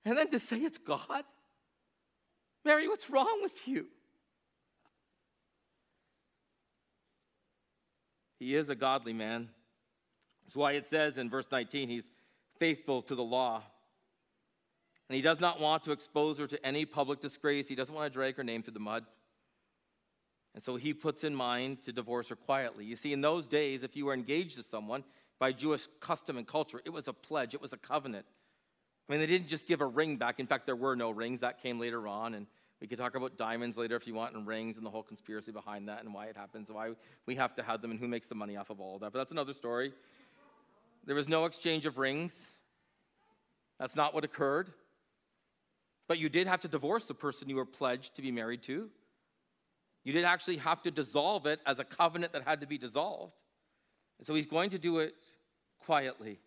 And 0.04 0.16
then 0.16 0.28
to 0.30 0.38
say 0.38 0.58
it's 0.58 0.78
God? 0.78 1.24
Mary, 2.64 2.88
what's 2.88 3.08
wrong 3.08 3.40
with 3.42 3.66
you? 3.66 3.86
He 8.38 8.54
is 8.54 8.70
a 8.70 8.74
godly 8.74 9.12
man. 9.12 9.48
That's 10.44 10.56
why 10.56 10.72
it 10.72 10.86
says 10.86 11.18
in 11.18 11.30
verse 11.30 11.46
19, 11.50 11.88
he's 11.88 12.10
faithful 12.58 13.02
to 13.02 13.14
the 13.14 13.22
law. 13.22 13.62
And 15.08 15.16
he 15.16 15.22
does 15.22 15.40
not 15.40 15.60
want 15.60 15.84
to 15.84 15.92
expose 15.92 16.38
her 16.38 16.46
to 16.46 16.66
any 16.66 16.84
public 16.84 17.20
disgrace. 17.20 17.68
He 17.68 17.74
doesn't 17.74 17.94
want 17.94 18.10
to 18.10 18.16
drag 18.16 18.36
her 18.36 18.44
name 18.44 18.62
through 18.62 18.74
the 18.74 18.80
mud. 18.80 19.04
And 20.54 20.62
so 20.62 20.76
he 20.76 20.94
puts 20.94 21.24
in 21.24 21.34
mind 21.34 21.82
to 21.84 21.92
divorce 21.92 22.28
her 22.28 22.36
quietly. 22.36 22.84
You 22.84 22.96
see, 22.96 23.12
in 23.12 23.20
those 23.20 23.46
days, 23.46 23.82
if 23.82 23.96
you 23.96 24.06
were 24.06 24.14
engaged 24.14 24.56
to 24.56 24.62
someone 24.62 25.04
by 25.38 25.52
Jewish 25.52 25.86
custom 26.00 26.36
and 26.36 26.46
culture, 26.46 26.80
it 26.84 26.90
was 26.90 27.08
a 27.08 27.12
pledge, 27.12 27.54
it 27.54 27.62
was 27.62 27.72
a 27.72 27.76
covenant. 27.76 28.26
I 29.10 29.12
mean, 29.12 29.20
they 29.22 29.26
didn't 29.26 29.48
just 29.48 29.66
give 29.66 29.80
a 29.80 29.86
ring 29.86 30.18
back. 30.18 30.38
In 30.38 30.46
fact, 30.46 30.66
there 30.66 30.76
were 30.76 30.94
no 30.94 31.10
rings. 31.10 31.40
That 31.40 31.60
came 31.60 31.80
later 31.80 32.06
on. 32.06 32.34
And 32.34 32.46
we 32.80 32.86
could 32.86 32.96
talk 32.96 33.16
about 33.16 33.36
diamonds 33.36 33.76
later 33.76 33.96
if 33.96 34.06
you 34.06 34.14
want, 34.14 34.36
and 34.36 34.46
rings, 34.46 34.76
and 34.76 34.86
the 34.86 34.90
whole 34.90 35.02
conspiracy 35.02 35.50
behind 35.50 35.88
that, 35.88 36.04
and 36.04 36.14
why 36.14 36.26
it 36.26 36.36
happens, 36.36 36.70
why 36.70 36.92
we 37.26 37.34
have 37.34 37.52
to 37.56 37.62
have 37.64 37.82
them, 37.82 37.90
and 37.90 37.98
who 37.98 38.06
makes 38.06 38.28
the 38.28 38.36
money 38.36 38.56
off 38.56 38.70
of 38.70 38.80
all 38.80 38.94
of 38.94 39.00
that. 39.00 39.12
But 39.12 39.18
that's 39.18 39.32
another 39.32 39.52
story. 39.52 39.92
There 41.06 41.16
was 41.16 41.28
no 41.28 41.46
exchange 41.46 41.86
of 41.86 41.98
rings. 41.98 42.40
That's 43.80 43.96
not 43.96 44.14
what 44.14 44.22
occurred. 44.22 44.70
But 46.06 46.20
you 46.20 46.28
did 46.28 46.46
have 46.46 46.60
to 46.60 46.68
divorce 46.68 47.06
the 47.06 47.14
person 47.14 47.48
you 47.48 47.56
were 47.56 47.64
pledged 47.64 48.14
to 48.14 48.22
be 48.22 48.30
married 48.30 48.62
to. 48.64 48.90
You 50.04 50.12
did 50.12 50.24
actually 50.24 50.58
have 50.58 50.82
to 50.82 50.92
dissolve 50.92 51.46
it 51.46 51.58
as 51.66 51.80
a 51.80 51.84
covenant 51.84 52.32
that 52.34 52.44
had 52.44 52.60
to 52.60 52.66
be 52.68 52.78
dissolved. 52.78 53.34
And 54.18 54.26
so 54.26 54.36
he's 54.36 54.46
going 54.46 54.70
to 54.70 54.78
do 54.78 55.00
it 55.00 55.14
quietly. 55.84 56.38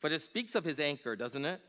But 0.00 0.12
it 0.12 0.22
speaks 0.22 0.54
of 0.54 0.64
his 0.64 0.78
anchor, 0.78 1.16
doesn't 1.16 1.44
it? 1.44 1.60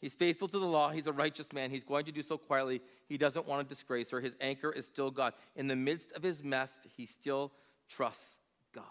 He's 0.00 0.14
faithful 0.14 0.48
to 0.48 0.58
the 0.58 0.66
law. 0.66 0.90
He's 0.90 1.06
a 1.06 1.12
righteous 1.12 1.52
man. 1.52 1.70
He's 1.70 1.84
going 1.84 2.06
to 2.06 2.12
do 2.12 2.22
so 2.22 2.38
quietly. 2.38 2.80
He 3.06 3.18
doesn't 3.18 3.46
want 3.46 3.68
to 3.68 3.74
disgrace 3.74 4.10
her. 4.10 4.20
His 4.20 4.34
anchor 4.40 4.72
is 4.72 4.86
still 4.86 5.10
God. 5.10 5.34
In 5.56 5.66
the 5.66 5.76
midst 5.76 6.12
of 6.12 6.22
his 6.22 6.42
mess, 6.42 6.72
he 6.96 7.04
still 7.04 7.52
trusts 7.88 8.36
God. 8.74 8.84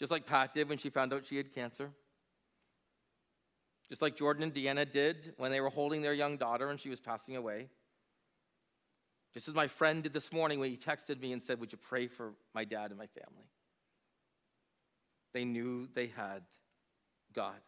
Just 0.00 0.10
like 0.10 0.26
Pat 0.26 0.54
did 0.54 0.68
when 0.68 0.78
she 0.78 0.90
found 0.90 1.12
out 1.12 1.24
she 1.24 1.36
had 1.36 1.54
cancer. 1.54 1.90
Just 3.88 4.02
like 4.02 4.16
Jordan 4.16 4.42
and 4.42 4.54
Deanna 4.54 4.90
did 4.90 5.34
when 5.36 5.52
they 5.52 5.60
were 5.60 5.70
holding 5.70 6.02
their 6.02 6.12
young 6.12 6.36
daughter 6.36 6.70
and 6.70 6.80
she 6.80 6.90
was 6.90 7.00
passing 7.00 7.36
away. 7.36 7.68
Just 9.34 9.46
as 9.46 9.54
my 9.54 9.68
friend 9.68 10.02
did 10.02 10.12
this 10.12 10.32
morning 10.32 10.58
when 10.58 10.70
he 10.70 10.76
texted 10.76 11.20
me 11.20 11.32
and 11.32 11.42
said, 11.42 11.60
Would 11.60 11.70
you 11.70 11.78
pray 11.78 12.08
for 12.08 12.32
my 12.54 12.64
dad 12.64 12.90
and 12.90 12.98
my 12.98 13.06
family? 13.06 13.46
They 15.38 15.44
knew 15.44 15.86
they 15.94 16.08
had 16.08 16.42
God. 17.32 17.60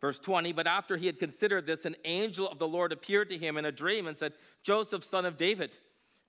Verse 0.00 0.18
20, 0.18 0.52
but 0.52 0.66
after 0.66 0.96
he 0.96 1.06
had 1.06 1.20
considered 1.20 1.68
this, 1.68 1.84
an 1.84 1.94
angel 2.04 2.48
of 2.48 2.58
the 2.58 2.66
Lord 2.66 2.90
appeared 2.90 3.30
to 3.30 3.38
him 3.38 3.56
in 3.56 3.64
a 3.64 3.70
dream 3.70 4.08
and 4.08 4.18
said, 4.18 4.32
Joseph, 4.64 5.04
son 5.04 5.24
of 5.24 5.36
David, 5.36 5.70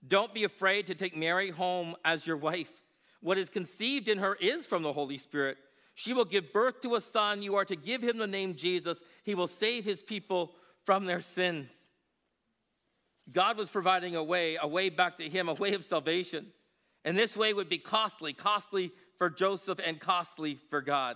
don't 0.07 0.35
be 0.35 0.43
afraid 0.43 0.85
to 0.85 0.93
take 0.93 1.17
Mary 1.17 1.49
home 1.49 1.95
as 2.05 2.27
your 2.27 2.37
wife. 2.37 2.69
What 3.21 3.39
is 3.39 3.49
conceived 3.49 4.07
in 4.07 4.19
her 4.19 4.35
is 4.35 4.67
from 4.67 4.83
the 4.83 4.93
Holy 4.93 5.17
Spirit. 5.17 5.57
She 5.95 6.13
will 6.13 6.23
give 6.23 6.53
birth 6.53 6.79
to 6.81 6.93
a 6.93 7.01
son. 7.01 7.41
You 7.41 7.55
are 7.55 7.65
to 7.65 7.75
give 7.75 8.03
him 8.03 8.19
the 8.19 8.27
name 8.27 8.53
Jesus. 8.53 8.99
He 9.23 9.33
will 9.33 9.47
save 9.47 9.83
his 9.83 10.03
people 10.03 10.53
from 10.85 11.05
their 11.05 11.21
sins. 11.21 11.71
God 13.31 13.57
was 13.57 13.71
providing 13.71 14.15
a 14.15 14.23
way, 14.23 14.59
a 14.61 14.67
way 14.67 14.89
back 14.89 15.17
to 15.17 15.27
him, 15.27 15.49
a 15.49 15.55
way 15.55 15.73
of 15.73 15.83
salvation. 15.83 16.53
And 17.07 17.17
this 17.17 17.37
way 17.37 17.53
would 17.53 17.69
be 17.69 17.77
costly, 17.77 18.33
costly 18.33 18.91
for 19.17 19.29
Joseph 19.29 19.79
and 19.83 19.99
costly 19.99 20.59
for 20.69 20.81
God. 20.81 21.15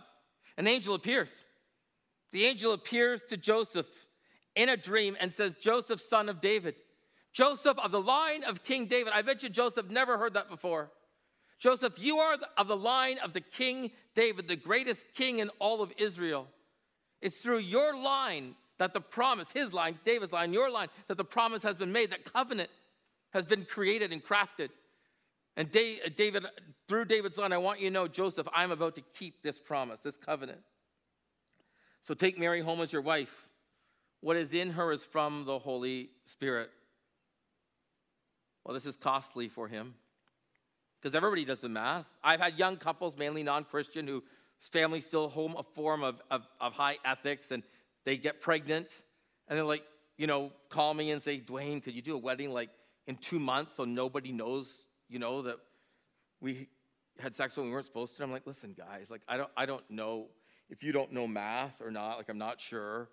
An 0.57 0.67
angel 0.67 0.95
appears. 0.95 1.41
The 2.31 2.45
angel 2.45 2.73
appears 2.73 3.23
to 3.29 3.37
Joseph 3.37 3.87
in 4.55 4.69
a 4.69 4.77
dream 4.77 5.17
and 5.19 5.31
says, 5.31 5.55
Joseph, 5.55 6.01
son 6.01 6.29
of 6.29 6.41
David. 6.41 6.75
Joseph 7.33 7.77
of 7.79 7.91
the 7.91 8.01
line 8.01 8.43
of 8.43 8.63
King 8.63 8.85
David. 8.87 9.13
I 9.13 9.21
bet 9.21 9.43
you 9.43 9.49
Joseph 9.49 9.89
never 9.89 10.17
heard 10.17 10.33
that 10.33 10.49
before. 10.49 10.91
Joseph, 11.59 11.93
you 11.97 12.17
are 12.17 12.37
of 12.57 12.67
the 12.67 12.75
line 12.75 13.19
of 13.19 13.33
the 13.33 13.41
King 13.41 13.91
David, 14.15 14.47
the 14.47 14.55
greatest 14.55 15.05
king 15.13 15.39
in 15.39 15.49
all 15.59 15.81
of 15.81 15.93
Israel. 15.97 16.47
It's 17.21 17.37
through 17.37 17.59
your 17.59 17.95
line 17.95 18.55
that 18.79 18.93
the 18.93 19.01
promise, 19.01 19.51
his 19.51 19.71
line, 19.71 19.99
David's 20.03 20.33
line, 20.33 20.53
your 20.53 20.71
line, 20.71 20.87
that 21.07 21.17
the 21.17 21.23
promise 21.23 21.61
has 21.61 21.75
been 21.75 21.91
made, 21.91 22.11
that 22.11 22.25
covenant 22.25 22.69
has 23.31 23.45
been 23.45 23.63
created 23.63 24.11
and 24.11 24.23
crafted. 24.23 24.69
And 25.57 25.67
uh, 25.75 26.09
David, 26.15 26.45
through 26.87 27.05
David's 27.05 27.37
line, 27.37 27.51
I 27.51 27.57
want 27.57 27.79
you 27.79 27.89
to 27.89 27.93
know, 27.93 28.07
Joseph, 28.07 28.47
I'm 28.53 28.71
about 28.71 28.95
to 28.95 29.01
keep 29.17 29.43
this 29.43 29.59
promise, 29.59 29.99
this 29.99 30.17
covenant. 30.17 30.59
So 32.03 32.13
take 32.13 32.39
Mary 32.39 32.61
home 32.61 32.81
as 32.81 32.91
your 32.91 33.01
wife. 33.01 33.47
What 34.21 34.37
is 34.37 34.53
in 34.53 34.71
her 34.71 34.91
is 34.91 35.03
from 35.03 35.45
the 35.45 35.59
Holy 35.59 36.09
Spirit. 36.25 36.69
Well, 38.63 38.73
this 38.73 38.85
is 38.85 38.95
costly 38.95 39.49
for 39.49 39.67
him 39.67 39.95
because 41.01 41.15
everybody 41.15 41.45
does 41.45 41.59
the 41.59 41.69
math. 41.69 42.05
I've 42.23 42.39
had 42.39 42.57
young 42.59 42.77
couples, 42.77 43.17
mainly 43.17 43.43
non 43.43 43.63
Christian, 43.63 44.07
whose 44.07 44.21
family 44.71 45.01
still 45.01 45.29
home 45.29 45.55
a 45.57 45.63
form 45.63 46.03
of, 46.03 46.21
of, 46.29 46.43
of 46.59 46.73
high 46.73 46.97
ethics 47.03 47.51
and 47.51 47.63
they 48.05 48.17
get 48.17 48.41
pregnant 48.41 48.89
and 49.47 49.57
they're 49.57 49.65
like, 49.65 49.83
you 50.17 50.27
know, 50.27 50.51
call 50.69 50.93
me 50.93 51.11
and 51.11 51.21
say, 51.21 51.39
Dwayne, 51.39 51.83
could 51.83 51.95
you 51.95 52.01
do 52.01 52.15
a 52.15 52.17
wedding 52.19 52.51
like 52.51 52.69
in 53.07 53.15
two 53.15 53.39
months 53.39 53.73
so 53.75 53.85
nobody 53.85 54.31
knows, 54.31 54.71
you 55.11 55.19
know, 55.19 55.43
that 55.43 55.57
we 56.39 56.67
had 57.19 57.35
sex 57.35 57.55
when 57.57 57.67
we 57.67 57.71
weren't 57.71 57.85
supposed 57.85 58.17
to? 58.17 58.23
I'm 58.23 58.31
like, 58.31 58.47
listen, 58.47 58.73
guys, 58.75 59.11
like 59.11 59.21
I 59.27 59.37
don't 59.37 59.49
I 59.55 59.65
don't 59.65 59.87
know 59.89 60.27
if 60.69 60.83
you 60.83 60.91
don't 60.91 61.11
know 61.11 61.27
math 61.27 61.81
or 61.81 61.91
not, 61.91 62.17
like 62.17 62.29
I'm 62.29 62.37
not 62.37 62.59
sure. 62.59 63.09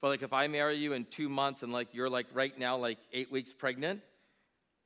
But 0.00 0.08
like 0.08 0.22
if 0.22 0.32
I 0.32 0.46
marry 0.48 0.76
you 0.76 0.92
in 0.92 1.06
two 1.06 1.28
months 1.28 1.62
and 1.62 1.72
like 1.72 1.88
you're 1.92 2.10
like 2.10 2.26
right 2.34 2.56
now 2.58 2.76
like 2.76 2.98
eight 3.12 3.32
weeks 3.32 3.52
pregnant, 3.52 4.02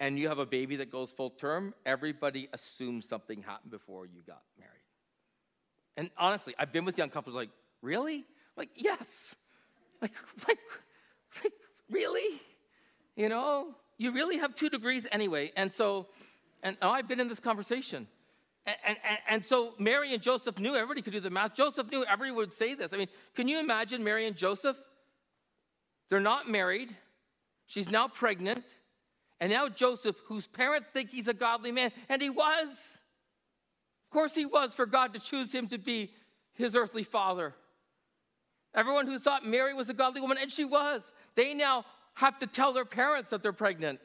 and 0.01 0.19
you 0.19 0.29
have 0.29 0.39
a 0.39 0.47
baby 0.47 0.77
that 0.77 0.91
goes 0.91 1.11
full 1.11 1.31
term, 1.31 1.75
everybody 1.85 2.49
assumes 2.53 3.09
something 3.09 3.43
happened 3.43 3.71
before 3.71 4.07
you 4.07 4.23
got 4.27 4.43
married. 4.59 4.73
And 5.97 6.11
honestly, 6.17 6.55
I've 6.59 6.73
been 6.73 6.85
with 6.85 6.97
young 6.97 7.11
couples 7.11 7.35
like, 7.35 7.51
really? 7.83 8.25
Like, 8.57 8.71
yes. 8.77 9.35
Like, 10.01 10.13
like, 10.49 10.59
like, 11.43 11.53
really? 11.91 12.41
You 13.17 13.29
know, 13.29 13.75
you 13.97 14.13
really 14.13 14.39
have 14.39 14.55
two 14.55 14.71
degrees 14.71 15.07
anyway. 15.11 15.51
And 15.57 15.73
so, 15.73 16.07
and 16.63 16.77
oh, 16.83 16.91
I've 16.91 17.09
been 17.09 17.21
in 17.21 17.29
this 17.29 17.41
conversation. 17.41 18.07
And, 18.67 18.77
and, 18.87 19.19
and, 19.29 19.45
so 19.45 19.73
Mary 19.79 20.13
and 20.13 20.23
Joseph 20.23 20.59
knew, 20.59 20.75
everybody 20.75 21.01
could 21.01 21.15
do 21.15 21.21
the 21.21 21.31
math. 21.31 21.55
Joseph 21.55 21.91
knew 21.91 22.05
everybody 22.05 22.33
would 22.33 22.53
say 22.53 22.75
this. 22.75 22.93
I 22.93 22.99
mean, 22.99 23.09
can 23.35 23.49
you 23.49 23.59
imagine 23.61 24.05
Mary 24.05 24.27
and 24.27 24.37
Joseph? 24.37 24.77
They're 26.11 26.21
not 26.21 26.51
married. 26.51 26.95
She's 27.67 27.91
now 27.91 28.09
pregnant. 28.09 28.65
And 29.41 29.53
now 29.53 29.69
Joseph, 29.69 30.17
whose 30.27 30.47
parents 30.47 30.89
think 30.93 31.11
he's 31.11 31.29
a 31.29 31.35
godly 31.35 31.73
man, 31.73 31.93
and 32.09 32.21
he 32.21 32.29
was. 32.29 32.69
Of 32.69 34.13
course, 34.13 34.35
he 34.35 34.45
was 34.45 34.75
for 34.75 34.85
God 34.85 35.15
to 35.15 35.21
choose 35.21 35.53
him 35.53 35.69
to 35.69 35.79
be 35.79 36.11
his 36.55 36.75
earthly 36.75 37.05
father. 37.05 37.55
Everyone 38.75 39.07
who 39.07 39.19
thought 39.19 39.47
Mary 39.47 39.75
was 39.75 39.89
a 39.89 39.95
godly 39.95 40.21
woman, 40.21 40.39
and 40.41 40.51
she 40.51 40.65
was, 40.65 41.03
they 41.37 41.55
now 41.55 41.85
have 42.15 42.39
to 42.41 42.47
tell 42.47 42.73
their 42.73 42.85
parents 42.85 43.31
that 43.31 43.43
they're 43.43 43.53
pregnant. 43.53 44.01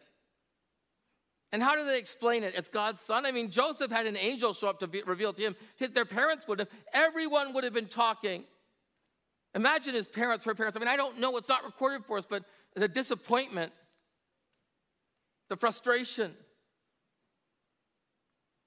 And 1.54 1.62
how 1.62 1.76
do 1.76 1.86
they 1.86 2.00
explain 2.00 2.44
it? 2.44 2.56
It's 2.58 2.68
God's 2.68 3.00
son. 3.00 3.28
I 3.28 3.32
mean, 3.32 3.52
Joseph 3.52 3.92
had 3.92 4.08
an 4.08 4.18
angel 4.18 4.56
show 4.56 4.70
up 4.70 4.80
to 4.80 4.88
be, 4.88 5.04
reveal 5.04 5.34
to 5.34 5.42
him. 5.42 5.56
Their 5.80 6.04
parents 6.04 6.48
would 6.48 6.58
have, 6.58 6.68
everyone 6.92 7.54
would 7.54 7.64
have 7.64 7.74
been 7.74 7.88
talking. 7.88 8.44
Imagine 9.54 9.94
his 9.94 10.08
parents, 10.08 10.44
her 10.46 10.56
parents. 10.56 10.76
I 10.76 10.80
mean, 10.80 10.90
I 10.90 10.98
don't 10.98 11.20
know, 11.20 11.38
it's 11.38 11.48
not 11.48 11.64
recorded 11.64 12.06
for 12.06 12.18
us, 12.18 12.26
but 12.28 12.44
the 12.76 12.88
disappointment 12.88 13.72
the 15.50 15.56
frustration. 15.56 16.34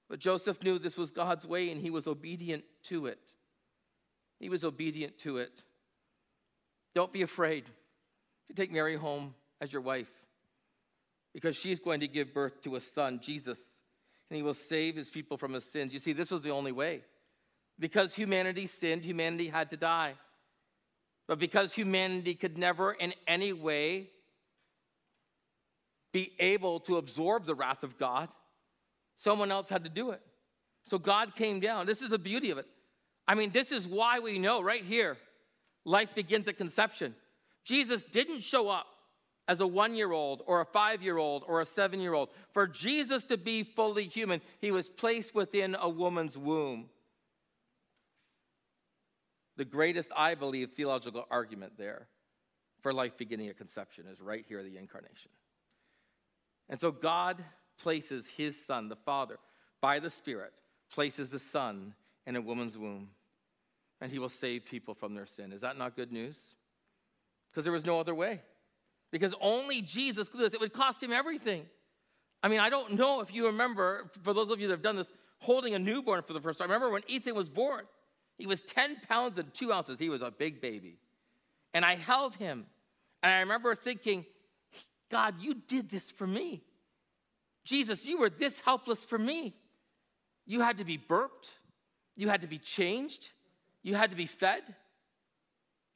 But 0.09 0.19
Joseph 0.19 0.63
knew 0.63 0.79
this 0.79 0.97
was 0.97 1.11
God's 1.11 1.45
way 1.45 1.69
and 1.69 1.81
he 1.81 1.89
was 1.89 2.07
obedient 2.07 2.63
to 2.83 3.07
it. 3.07 3.19
He 4.39 4.47
was 4.47 4.63
obedient 4.63 5.17
to 5.19 5.39
it. 5.39 5.51
Don't 6.95 7.11
be 7.11 7.23
afraid 7.23 7.65
to 8.47 8.53
take 8.53 8.71
Mary 8.71 8.95
home 8.95 9.33
as 9.59 9.73
your 9.73 9.81
wife 9.81 10.09
because 11.37 11.55
she's 11.55 11.79
going 11.79 11.99
to 11.99 12.07
give 12.07 12.33
birth 12.33 12.63
to 12.63 12.77
a 12.77 12.81
son, 12.81 13.19
Jesus, 13.21 13.59
and 14.27 14.35
he 14.35 14.41
will 14.41 14.55
save 14.55 14.95
his 14.95 15.11
people 15.11 15.37
from 15.37 15.53
his 15.53 15.65
sins. 15.65 15.93
You 15.93 15.99
see, 15.99 16.11
this 16.11 16.31
was 16.31 16.41
the 16.41 16.49
only 16.49 16.71
way. 16.71 17.03
Because 17.77 18.15
humanity 18.15 18.65
sinned, 18.65 19.03
humanity 19.03 19.47
had 19.47 19.69
to 19.69 19.77
die. 19.77 20.15
But 21.27 21.37
because 21.37 21.73
humanity 21.73 22.33
could 22.33 22.57
never 22.57 22.91
in 22.91 23.13
any 23.27 23.53
way 23.53 24.09
be 26.11 26.33
able 26.39 26.79
to 26.79 26.97
absorb 26.97 27.45
the 27.45 27.53
wrath 27.53 27.83
of 27.83 27.99
God, 27.99 28.29
someone 29.15 29.51
else 29.51 29.69
had 29.69 29.83
to 29.83 29.91
do 29.91 30.09
it. 30.09 30.21
So 30.87 30.97
God 30.97 31.35
came 31.35 31.59
down. 31.59 31.85
This 31.85 32.01
is 32.01 32.09
the 32.09 32.17
beauty 32.17 32.49
of 32.49 32.57
it. 32.57 32.65
I 33.27 33.35
mean, 33.35 33.51
this 33.51 33.71
is 33.71 33.87
why 33.87 34.21
we 34.21 34.39
know 34.39 34.63
right 34.63 34.83
here 34.83 35.17
life 35.85 36.15
begins 36.15 36.47
at 36.47 36.57
conception. 36.57 37.13
Jesus 37.63 38.03
didn't 38.05 38.41
show 38.41 38.69
up 38.69 38.87
as 39.47 39.59
a 39.59 39.67
one 39.67 39.95
year 39.95 40.11
old 40.11 40.43
or 40.45 40.61
a 40.61 40.65
five 40.65 41.01
year 41.01 41.17
old 41.17 41.43
or 41.47 41.61
a 41.61 41.65
seven 41.65 41.99
year 41.99 42.13
old. 42.13 42.29
For 42.51 42.67
Jesus 42.67 43.23
to 43.25 43.37
be 43.37 43.63
fully 43.63 44.05
human, 44.05 44.41
he 44.59 44.71
was 44.71 44.89
placed 44.89 45.33
within 45.33 45.75
a 45.79 45.89
woman's 45.89 46.37
womb. 46.37 46.89
The 49.55 49.65
greatest, 49.65 50.11
I 50.15 50.35
believe, 50.35 50.71
theological 50.71 51.25
argument 51.31 51.73
there 51.77 52.07
for 52.81 52.93
life 52.93 53.17
beginning 53.17 53.47
at 53.47 53.57
conception 53.57 54.05
is 54.07 54.21
right 54.21 54.45
here, 54.47 54.61
the 54.61 54.77
incarnation. 54.77 55.31
And 56.69 56.79
so 56.79 56.91
God 56.91 57.43
places 57.77 58.27
his 58.27 58.55
son, 58.65 58.89
the 58.89 58.95
Father, 58.95 59.37
by 59.81 59.99
the 59.99 60.09
Spirit, 60.09 60.53
places 60.91 61.29
the 61.29 61.39
Son 61.39 61.93
in 62.25 62.35
a 62.35 62.41
woman's 62.41 62.77
womb, 62.77 63.09
and 64.01 64.11
he 64.11 64.19
will 64.19 64.29
save 64.29 64.65
people 64.65 64.93
from 64.93 65.15
their 65.15 65.25
sin. 65.25 65.51
Is 65.51 65.61
that 65.61 65.77
not 65.77 65.95
good 65.95 66.11
news? 66.11 66.37
Because 67.49 67.63
there 67.63 67.73
was 67.73 67.85
no 67.85 67.99
other 67.99 68.13
way. 68.13 68.41
Because 69.11 69.33
only 69.39 69.81
Jesus 69.81 70.29
could 70.29 70.37
do 70.37 70.43
this. 70.43 70.53
It 70.53 70.59
would 70.59 70.73
cost 70.73 71.01
him 71.01 71.11
everything. 71.11 71.65
I 72.43 72.49
mean, 72.49 72.59
I 72.59 72.69
don't 72.69 72.93
know 72.93 73.21
if 73.21 73.33
you 73.33 73.47
remember, 73.47 74.11
for 74.23 74.33
those 74.33 74.51
of 74.51 74.59
you 74.59 74.67
that 74.67 74.73
have 74.73 74.81
done 74.81 74.95
this, 74.95 75.07
holding 75.39 75.73
a 75.75 75.79
newborn 75.79 76.21
for 76.23 76.33
the 76.33 76.41
first 76.41 76.59
time. 76.59 76.69
I 76.69 76.73
remember 76.73 76.91
when 76.91 77.03
Ethan 77.07 77.35
was 77.35 77.49
born, 77.49 77.85
he 78.37 78.45
was 78.45 78.61
10 78.61 78.97
pounds 79.07 79.37
and 79.37 79.51
two 79.53 79.73
ounces. 79.73 79.99
He 79.99 80.09
was 80.09 80.21
a 80.21 80.31
big 80.31 80.61
baby. 80.61 80.97
And 81.73 81.83
I 81.83 81.95
held 81.95 82.35
him. 82.35 82.65
And 83.23 83.31
I 83.31 83.39
remember 83.39 83.75
thinking, 83.75 84.25
God, 85.09 85.35
you 85.39 85.55
did 85.55 85.89
this 85.89 86.11
for 86.11 86.27
me. 86.27 86.63
Jesus, 87.63 88.05
you 88.05 88.19
were 88.19 88.29
this 88.29 88.59
helpless 88.59 89.03
for 89.03 89.17
me. 89.17 89.55
You 90.45 90.61
had 90.61 90.77
to 90.77 90.85
be 90.85 90.97
burped, 90.97 91.49
you 92.15 92.29
had 92.29 92.41
to 92.41 92.47
be 92.47 92.57
changed, 92.57 93.29
you 93.83 93.95
had 93.95 94.11
to 94.11 94.15
be 94.15 94.25
fed. 94.25 94.63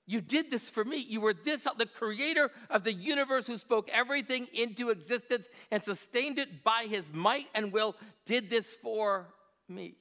You 0.07 0.19
did 0.19 0.51
this 0.51 0.69
for 0.69 0.83
me. 0.83 0.97
You 0.97 1.21
were 1.21 1.33
this, 1.33 1.67
the 1.77 1.85
creator 1.85 2.51
of 2.69 2.83
the 2.83 2.93
universe 2.93 3.47
who 3.47 3.57
spoke 3.57 3.89
everything 3.93 4.47
into 4.53 4.89
existence 4.89 5.47
and 5.69 5.81
sustained 5.81 6.39
it 6.39 6.63
by 6.63 6.85
his 6.89 7.09
might 7.11 7.47
and 7.53 7.71
will, 7.71 7.95
did 8.25 8.49
this 8.49 8.67
for 8.81 9.27
me. 9.69 9.95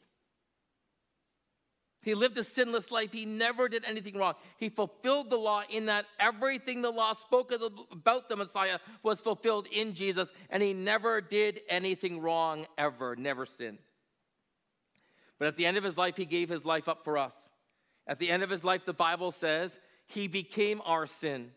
He 2.02 2.14
lived 2.14 2.38
a 2.38 2.44
sinless 2.44 2.90
life. 2.90 3.12
He 3.12 3.26
never 3.26 3.68
did 3.68 3.84
anything 3.84 4.16
wrong. 4.16 4.34
He 4.56 4.70
fulfilled 4.70 5.28
the 5.28 5.36
law 5.36 5.62
in 5.68 5.86
that 5.86 6.06
everything 6.18 6.80
the 6.80 6.90
law 6.90 7.12
spoke 7.12 7.52
about 7.92 8.28
the 8.28 8.36
Messiah 8.36 8.78
was 9.02 9.20
fulfilled 9.20 9.66
in 9.70 9.94
Jesus, 9.94 10.30
and 10.48 10.62
he 10.62 10.72
never 10.72 11.20
did 11.20 11.60
anything 11.68 12.20
wrong 12.20 12.66
ever, 12.78 13.16
never 13.16 13.44
sinned. 13.44 13.78
But 15.38 15.48
at 15.48 15.56
the 15.56 15.66
end 15.66 15.76
of 15.76 15.84
his 15.84 15.98
life, 15.98 16.16
he 16.16 16.24
gave 16.24 16.48
his 16.48 16.64
life 16.64 16.88
up 16.88 17.04
for 17.04 17.18
us. 17.18 17.34
At 18.06 18.18
the 18.18 18.30
end 18.30 18.42
of 18.42 18.50
his 18.50 18.64
life, 18.64 18.86
the 18.86 18.94
Bible 18.94 19.30
says 19.30 19.78
he 20.10 20.28
became 20.28 20.82
our 20.84 21.06
sin. 21.06 21.50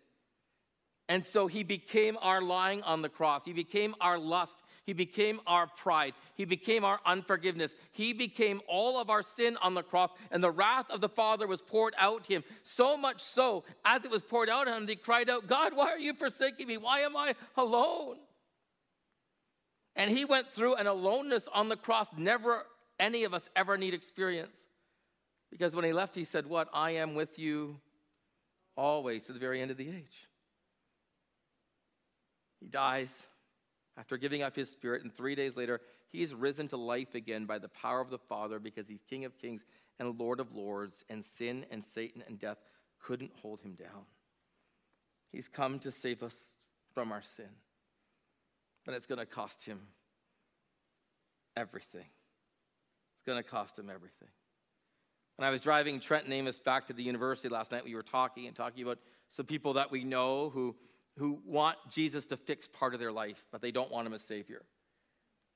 And 1.09 1.25
so 1.25 1.47
he 1.47 1.63
became 1.63 2.17
our 2.21 2.41
lying 2.41 2.81
on 2.83 3.01
the 3.01 3.09
cross. 3.09 3.43
He 3.43 3.53
became 3.53 3.93
our 3.99 4.17
lust. 4.17 4.63
He 4.85 4.93
became 4.93 5.41
our 5.47 5.67
pride. 5.67 6.13
He 6.35 6.45
became 6.45 6.85
our 6.85 6.99
unforgiveness. 7.05 7.75
He 7.91 8.13
became 8.13 8.61
all 8.67 8.99
of 8.99 9.09
our 9.09 9.23
sin 9.23 9.57
on 9.61 9.73
the 9.73 9.83
cross, 9.83 10.11
and 10.31 10.43
the 10.43 10.51
wrath 10.51 10.89
of 10.89 11.01
the 11.01 11.09
Father 11.09 11.47
was 11.47 11.61
poured 11.61 11.93
out 11.97 12.25
him. 12.25 12.43
So 12.63 12.95
much 12.95 13.21
so, 13.21 13.63
as 13.85 14.05
it 14.05 14.11
was 14.11 14.21
poured 14.21 14.49
out 14.49 14.67
on 14.67 14.83
him, 14.83 14.87
he 14.87 14.95
cried 14.95 15.29
out, 15.29 15.47
God, 15.47 15.75
why 15.75 15.91
are 15.91 15.99
you 15.99 16.13
forsaking 16.13 16.67
me? 16.67 16.77
Why 16.77 16.99
am 16.99 17.15
I 17.17 17.35
alone? 17.57 18.17
And 19.95 20.09
he 20.09 20.25
went 20.25 20.51
through 20.51 20.75
an 20.75 20.87
aloneness 20.87 21.47
on 21.53 21.69
the 21.69 21.77
cross 21.77 22.07
never 22.17 22.65
any 22.99 23.23
of 23.23 23.33
us 23.33 23.49
ever 23.55 23.77
need 23.77 23.93
experience. 23.93 24.65
Because 25.51 25.75
when 25.75 25.85
he 25.85 25.93
left, 25.93 26.15
he 26.15 26.23
said, 26.23 26.47
What? 26.47 26.67
I 26.73 26.91
am 26.91 27.13
with 27.13 27.37
you 27.37 27.79
always 28.75 29.23
to 29.25 29.33
the 29.33 29.39
very 29.39 29.61
end 29.61 29.71
of 29.71 29.77
the 29.77 29.89
age. 29.89 30.27
He 32.59 32.67
dies 32.67 33.09
after 33.97 34.17
giving 34.17 34.41
up 34.41 34.55
his 34.55 34.69
spirit, 34.69 35.03
and 35.03 35.13
three 35.13 35.35
days 35.35 35.55
later, 35.55 35.81
he 36.11 36.21
is 36.21 36.33
risen 36.33 36.67
to 36.69 36.77
life 36.77 37.15
again 37.15 37.45
by 37.45 37.59
the 37.59 37.67
power 37.69 38.01
of 38.01 38.09
the 38.09 38.17
Father 38.17 38.59
because 38.59 38.87
he's 38.87 39.03
King 39.09 39.25
of 39.25 39.37
kings 39.37 39.61
and 39.99 40.19
Lord 40.19 40.39
of 40.39 40.53
lords, 40.53 41.03
and 41.09 41.23
sin 41.23 41.65
and 41.69 41.83
Satan 41.83 42.23
and 42.27 42.39
death 42.39 42.57
couldn't 42.99 43.31
hold 43.41 43.61
him 43.61 43.73
down. 43.73 44.05
He's 45.31 45.47
come 45.47 45.79
to 45.79 45.91
save 45.91 46.23
us 46.23 46.35
from 46.93 47.11
our 47.11 47.21
sin, 47.21 47.49
but 48.85 48.95
it's 48.95 49.05
going 49.05 49.19
to 49.19 49.25
cost 49.25 49.63
him 49.63 49.79
everything. 51.55 52.05
It's 53.13 53.21
going 53.25 53.41
to 53.41 53.47
cost 53.47 53.77
him 53.77 53.89
everything. 53.89 54.29
When 55.43 55.49
I 55.49 55.51
was 55.51 55.59
driving 55.59 55.99
Trent 55.99 56.23
and 56.23 56.33
Amos 56.33 56.57
back 56.57 56.87
to 56.87 56.93
the 56.93 57.03
university 57.03 57.49
last 57.49 57.69
night, 57.69 57.83
we 57.83 57.95
were 57.95 58.01
talking 58.01 58.47
and 58.47 58.55
talking 58.55 58.81
about 58.81 58.97
some 59.29 59.45
people 59.45 59.73
that 59.73 59.91
we 59.91 60.05
know 60.05 60.49
who 60.51 60.73
who 61.17 61.37
want 61.45 61.75
Jesus 61.91 62.25
to 62.27 62.37
fix 62.37 62.69
part 62.69 62.93
of 62.93 63.01
their 63.01 63.11
life, 63.11 63.43
but 63.51 63.61
they 63.61 63.69
don't 63.69 63.91
want 63.91 64.07
him 64.07 64.13
as 64.13 64.21
Savior. 64.21 64.61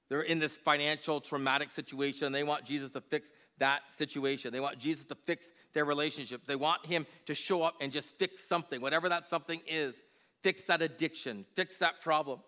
They're 0.10 0.24
in 0.24 0.40
this 0.40 0.58
financial 0.58 1.22
traumatic 1.22 1.72
situation. 1.72 2.34
They 2.34 2.44
want 2.44 2.66
Jesus 2.66 2.92
to 2.92 3.02
fix 3.02 3.30
that 3.60 3.80
situation. 3.98 4.52
They 4.52 4.60
want 4.60 4.78
Jesus 4.78 5.06
to 5.06 5.16
fix 5.26 5.48
their 5.74 5.86
relationships. 5.86 6.46
They 6.46 6.58
want 6.58 6.86
him 6.86 7.06
to 7.26 7.34
show 7.34 7.62
up 7.62 7.76
and 7.80 7.90
just 7.90 8.20
fix 8.20 8.46
something, 8.46 8.82
whatever 8.82 9.08
that 9.08 9.30
something 9.30 9.62
is. 9.70 9.96
Fix 10.44 10.64
that 10.64 10.82
addiction, 10.82 11.46
fix 11.56 11.78
that 11.78 12.02
problem. 12.04 12.42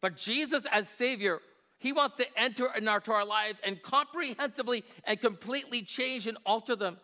But 0.00 0.16
Jesus, 0.16 0.64
as 0.70 0.88
Savior, 0.88 1.40
he 1.78 1.92
wants 1.92 2.16
to 2.16 2.26
enter 2.38 2.68
into 2.76 3.12
our 3.12 3.24
lives 3.24 3.60
and 3.64 3.80
comprehensively 3.82 4.84
and 5.04 5.20
completely 5.20 5.82
change 5.82 6.26
and 6.26 6.36
alter 6.44 6.74
them. 6.74 6.98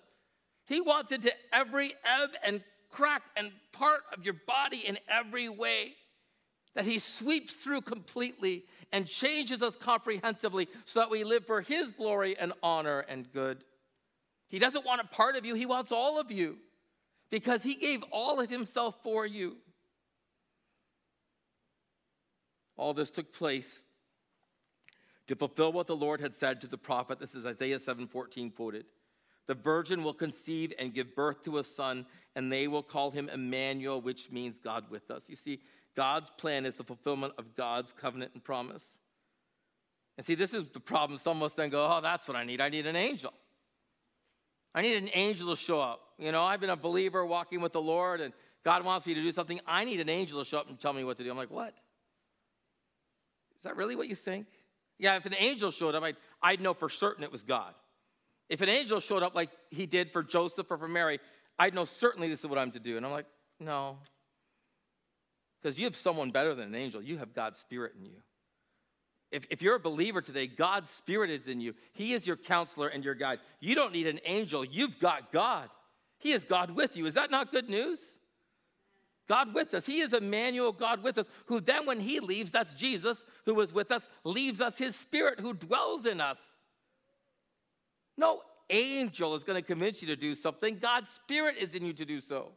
He 0.67 0.81
wants 0.81 1.13
into 1.13 1.33
every 1.53 1.95
ebb 2.05 2.31
and 2.45 2.63
crack 2.91 3.23
and 3.37 3.53
part 3.73 4.01
of 4.17 4.25
your 4.25 4.35
body 4.47 4.79
in 4.87 4.99
every 5.09 5.49
way 5.49 5.95
that 6.75 6.85
He 6.85 6.99
sweeps 6.99 7.55
through 7.55 7.83
completely 7.83 8.65
and 8.91 9.07
changes 9.07 9.63
us 9.63 9.77
comprehensively 9.77 10.69
so 10.87 11.01
that 11.01 11.11
we 11.11 11.23
live 11.23 11.47
for 11.47 11.61
His 11.61 11.93
glory 11.93 12.37
and 12.37 12.53
honor 12.63 13.01
and 13.01 13.33
good. 13.33 13.63
He 14.49 14.59
doesn't 14.59 14.85
want 14.85 15.01
a 15.01 15.07
part 15.07 15.37
of 15.37 15.45
you, 15.45 15.55
He 15.55 15.67
wants 15.67 15.93
all 15.93 16.19
of 16.19 16.33
you 16.33 16.57
because 17.31 17.63
He 17.63 17.77
gave 17.77 18.03
all 18.11 18.41
of 18.41 18.51
Himself 18.51 18.97
for 19.05 19.25
you. 19.25 19.57
All 22.77 22.93
this 22.93 23.13
took 23.13 23.33
place 23.33 23.85
to 25.27 25.37
fulfill 25.37 25.73
what 25.73 25.87
the 25.87 25.97
Lord 25.97 26.21
had 26.21 26.35
said 26.35 26.61
to 26.61 26.67
the 26.67 26.79
prophet. 26.79 27.19
This 27.19 27.35
is 27.35 27.47
Isaiah 27.47 27.79
7:14 27.79 28.51
quoted. 28.51 28.87
The 29.47 29.55
virgin 29.55 30.03
will 30.03 30.15
conceive 30.15 30.73
and 30.79 30.95
give 30.95 31.15
birth 31.15 31.43
to 31.45 31.59
a 31.59 31.65
son, 31.65 32.07
and 32.35 32.51
they 32.51 32.67
will 32.67 32.83
call 32.83 33.11
him 33.11 33.29
Emmanuel, 33.29 34.01
which 34.01 34.31
means 34.31 34.59
God 34.59 34.91
with 34.91 35.11
us. 35.11 35.29
You 35.29 35.37
see, 35.37 35.61
God's 35.95 36.31
plan 36.31 36.65
is 36.67 36.75
the 36.77 36.85
fulfillment 36.85 37.35
of 37.39 37.55
God's 37.55 37.93
covenant 37.93 38.33
and 38.35 38.43
promise. 38.43 38.85
And 40.17 40.25
see, 40.25 40.35
this 40.35 40.55
is 40.55 40.65
the 40.73 40.81
problem. 40.81 41.19
Some 41.19 41.39
of 41.39 41.43
us 41.45 41.53
then 41.53 41.71
go, 41.71 41.87
Oh, 41.87 42.01
that's 42.01 42.27
what 42.27 42.37
I 42.37 42.45
need. 42.45 42.61
I 42.61 42.69
need 42.69 42.87
an 42.87 42.97
angel. 42.97 43.33
I 44.75 44.83
need 44.83 44.97
an 44.97 45.11
angel 45.13 45.55
to 45.55 45.61
show 45.61 45.81
up. 45.81 46.01
You 46.19 46.33
know, 46.33 46.43
I've 46.43 46.61
been 46.61 46.71
a 46.71 46.77
believer 46.77 47.25
walking 47.25 47.61
with 47.61 47.73
the 47.73 47.81
Lord, 47.81 48.21
and 48.21 48.33
God 48.65 48.85
wants 48.85 49.07
me 49.07 49.15
to 49.15 49.23
do 49.23 49.31
something. 49.31 49.61
I 49.67 49.85
need 49.85 50.01
an 50.01 50.09
angel 50.09 50.43
to 50.43 50.49
show 50.49 50.59
up 50.59 50.69
and 50.69 50.79
tell 50.81 50.93
me 50.93 51.05
what 51.05 51.17
to 51.19 51.25
do. 51.25 51.31
I'm 51.31 51.37
like, 51.37 51.51
What? 51.51 51.75
Is 53.57 53.63
that 53.65 53.77
really 53.77 53.97
what 53.97 54.09
you 54.09 54.15
think? 54.15 54.47
Yeah, 54.99 55.17
if 55.17 55.27
an 55.27 55.35
angel 55.37 55.71
showed 55.71 55.95
up, 55.95 56.03
I'd, 56.03 56.17
I'd 56.43 56.61
know 56.61 56.75
for 56.75 56.89
certain 56.89 57.25
it 57.25 57.33
was 57.33 57.43
God. 57.43 57.75
If 58.49 58.61
an 58.61 58.69
angel 58.69 59.01
showed 59.01 59.23
up 59.23 59.35
like 59.35 59.51
he 59.71 59.87
did 59.87 60.13
for 60.13 60.23
Joseph 60.23 60.71
or 60.71 60.79
for 60.79 60.89
Mary, 60.89 61.19
I'd 61.59 61.75
know 61.75 61.85
certainly 61.85 62.29
this 62.29 62.41
is 62.41 62.47
what 62.47 62.59
I'm 62.59 62.73
to 62.73 62.81
do. 62.81 62.97
And 62.97 63.05
I'm 63.05 63.13
like, 63.13 63.27
no. 63.59 63.99
Because 65.63 65.79
you 65.79 65.85
have 65.85 65.97
someone 65.97 66.31
better 66.31 66.55
than 66.55 66.69
an 66.69 66.75
angel. 66.75 67.03
You 67.03 67.19
have 67.19 67.35
God's 67.35 67.59
Spirit 67.59 67.93
in 67.99 68.05
you. 68.05 68.21
If, 69.33 69.47
if 69.51 69.63
you're 69.63 69.75
a 69.75 69.81
believer 69.81 70.21
today, 70.21 70.47
God's 70.47 70.91
Spirit 70.91 71.31
is 71.31 71.49
in 71.49 71.61
you. 71.61 71.75
He 71.93 72.13
is 72.13 72.27
your 72.27 72.37
counselor 72.37 72.89
and 72.89 73.05
your 73.05 73.15
guide. 73.15 73.41
You 73.61 73.75
don't 73.75 73.93
need 73.93 74.07
an 74.07 74.21
angel, 74.25 74.65
you've 74.65 74.99
got 75.01 75.33
God. 75.33 75.71
He 76.19 76.33
is 76.33 76.45
God 76.45 76.71
with 76.71 76.97
you. 76.97 77.07
Is 77.07 77.15
that 77.15 77.31
not 77.31 77.51
good 77.51 77.69
news? 77.69 77.99
God 79.29 79.55
with 79.55 79.73
us. 79.75 79.87
He 79.87 80.01
is 80.01 80.13
Emmanuel, 80.13 80.73
God 80.73 81.03
with 81.03 81.19
us, 81.19 81.27
who 81.47 81.61
then, 81.61 81.87
when 81.87 82.01
He 82.01 82.21
leaves, 82.21 82.51
that's 82.51 82.75
Jesus 82.75 83.25
who 83.47 83.55
was 83.55 83.73
with 83.73 83.91
us, 83.91 84.09
leaves 84.25 84.61
us 84.61 84.77
His 84.77 84.95
Spirit 84.95 85.41
who 85.41 85.55
dwells 85.55 86.07
in 86.07 86.21
us. 86.21 86.39
No 88.17 88.43
angel 88.71 89.35
is 89.35 89.45
going 89.45 89.61
to 89.61 89.67
convince 89.67 90.03
you 90.03 90.09
to 90.09 90.17
do 90.17 90.35
something. 90.35 90.79
God's 90.79 91.09
Spirit 91.09 91.57
is 91.59 91.75
in 91.75 91.85
you 91.85 91.93
to 91.95 92.05
do 92.05 92.21
so. 92.21 92.53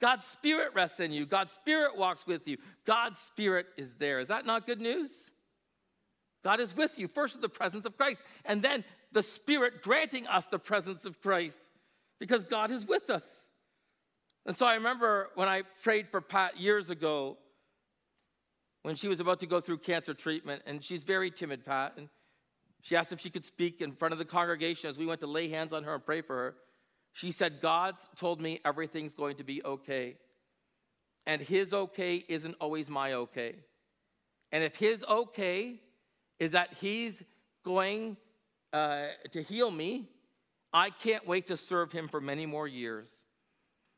God's 0.00 0.24
Spirit 0.24 0.72
rests 0.74 1.00
in 1.00 1.12
you. 1.12 1.26
God's 1.26 1.52
Spirit 1.52 1.96
walks 1.96 2.26
with 2.26 2.46
you. 2.48 2.56
God's 2.86 3.18
Spirit 3.18 3.66
is 3.76 3.94
there. 3.94 4.20
Is 4.20 4.28
that 4.28 4.46
not 4.46 4.66
good 4.66 4.80
news? 4.80 5.30
God 6.42 6.60
is 6.60 6.74
with 6.74 6.98
you, 6.98 7.06
first 7.06 7.34
in 7.34 7.42
the 7.42 7.48
presence 7.50 7.84
of 7.84 7.96
Christ, 7.96 8.18
and 8.46 8.62
then 8.62 8.82
the 9.12 9.22
Spirit 9.22 9.82
granting 9.82 10.26
us 10.26 10.46
the 10.46 10.58
presence 10.58 11.04
of 11.04 11.20
Christ 11.20 11.60
because 12.18 12.44
God 12.44 12.70
is 12.70 12.86
with 12.86 13.10
us. 13.10 13.24
And 14.46 14.56
so 14.56 14.66
I 14.66 14.74
remember 14.74 15.28
when 15.34 15.48
I 15.48 15.62
prayed 15.82 16.08
for 16.08 16.20
Pat 16.20 16.58
years 16.58 16.90
ago 16.90 17.36
when 18.82 18.96
she 18.96 19.08
was 19.08 19.20
about 19.20 19.40
to 19.40 19.46
go 19.46 19.60
through 19.60 19.78
cancer 19.78 20.14
treatment, 20.14 20.62
and 20.66 20.82
she's 20.82 21.04
very 21.04 21.30
timid, 21.30 21.66
Pat, 21.66 21.94
and 21.98 22.08
she 22.82 22.96
asked 22.96 23.12
if 23.12 23.20
she 23.20 23.28
could 23.28 23.44
speak 23.44 23.82
in 23.82 23.92
front 23.92 24.12
of 24.12 24.18
the 24.18 24.24
congregation 24.24 24.88
as 24.88 24.96
we 24.96 25.04
went 25.04 25.20
to 25.20 25.26
lay 25.26 25.48
hands 25.48 25.72
on 25.72 25.84
her 25.84 25.94
and 25.94 26.04
pray 26.04 26.22
for 26.22 26.34
her. 26.34 26.54
She 27.12 27.30
said, 27.30 27.60
God's 27.60 28.08
told 28.16 28.40
me 28.40 28.60
everything's 28.64 29.14
going 29.14 29.36
to 29.36 29.44
be 29.44 29.62
okay. 29.64 30.16
And 31.26 31.42
his 31.42 31.74
okay 31.74 32.24
isn't 32.28 32.56
always 32.60 32.88
my 32.88 33.12
okay. 33.14 33.56
And 34.52 34.64
if 34.64 34.76
his 34.76 35.04
okay 35.04 35.80
is 36.38 36.52
that 36.52 36.70
he's 36.80 37.22
going 37.64 38.16
uh, 38.72 39.08
to 39.32 39.42
heal 39.42 39.70
me, 39.70 40.08
I 40.72 40.90
can't 40.90 41.26
wait 41.26 41.48
to 41.48 41.56
serve 41.56 41.92
him 41.92 42.08
for 42.08 42.20
many 42.20 42.46
more 42.46 42.66
years. 42.66 43.22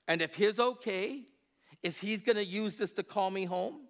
And 0.09 0.21
if 0.23 0.35
his 0.35 0.59
okay 0.59 1.23
is 1.83 1.99
he's 1.99 2.23
going 2.23 2.37
to 2.37 2.45
use 2.45 2.77
this 2.77 2.93
to 2.93 3.03
call 3.03 3.31
me 3.31 3.45
home, 3.45 3.83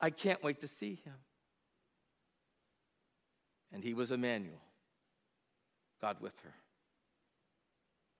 I 0.00 0.10
can't 0.10 0.42
wait 0.42 0.60
to 0.60 0.68
see 0.68 1.00
him 1.04 1.14
and 3.72 3.82
he 3.82 3.94
was 3.94 4.10
Emmanuel, 4.10 4.60
God 6.00 6.16
with 6.20 6.38
her. 6.40 6.54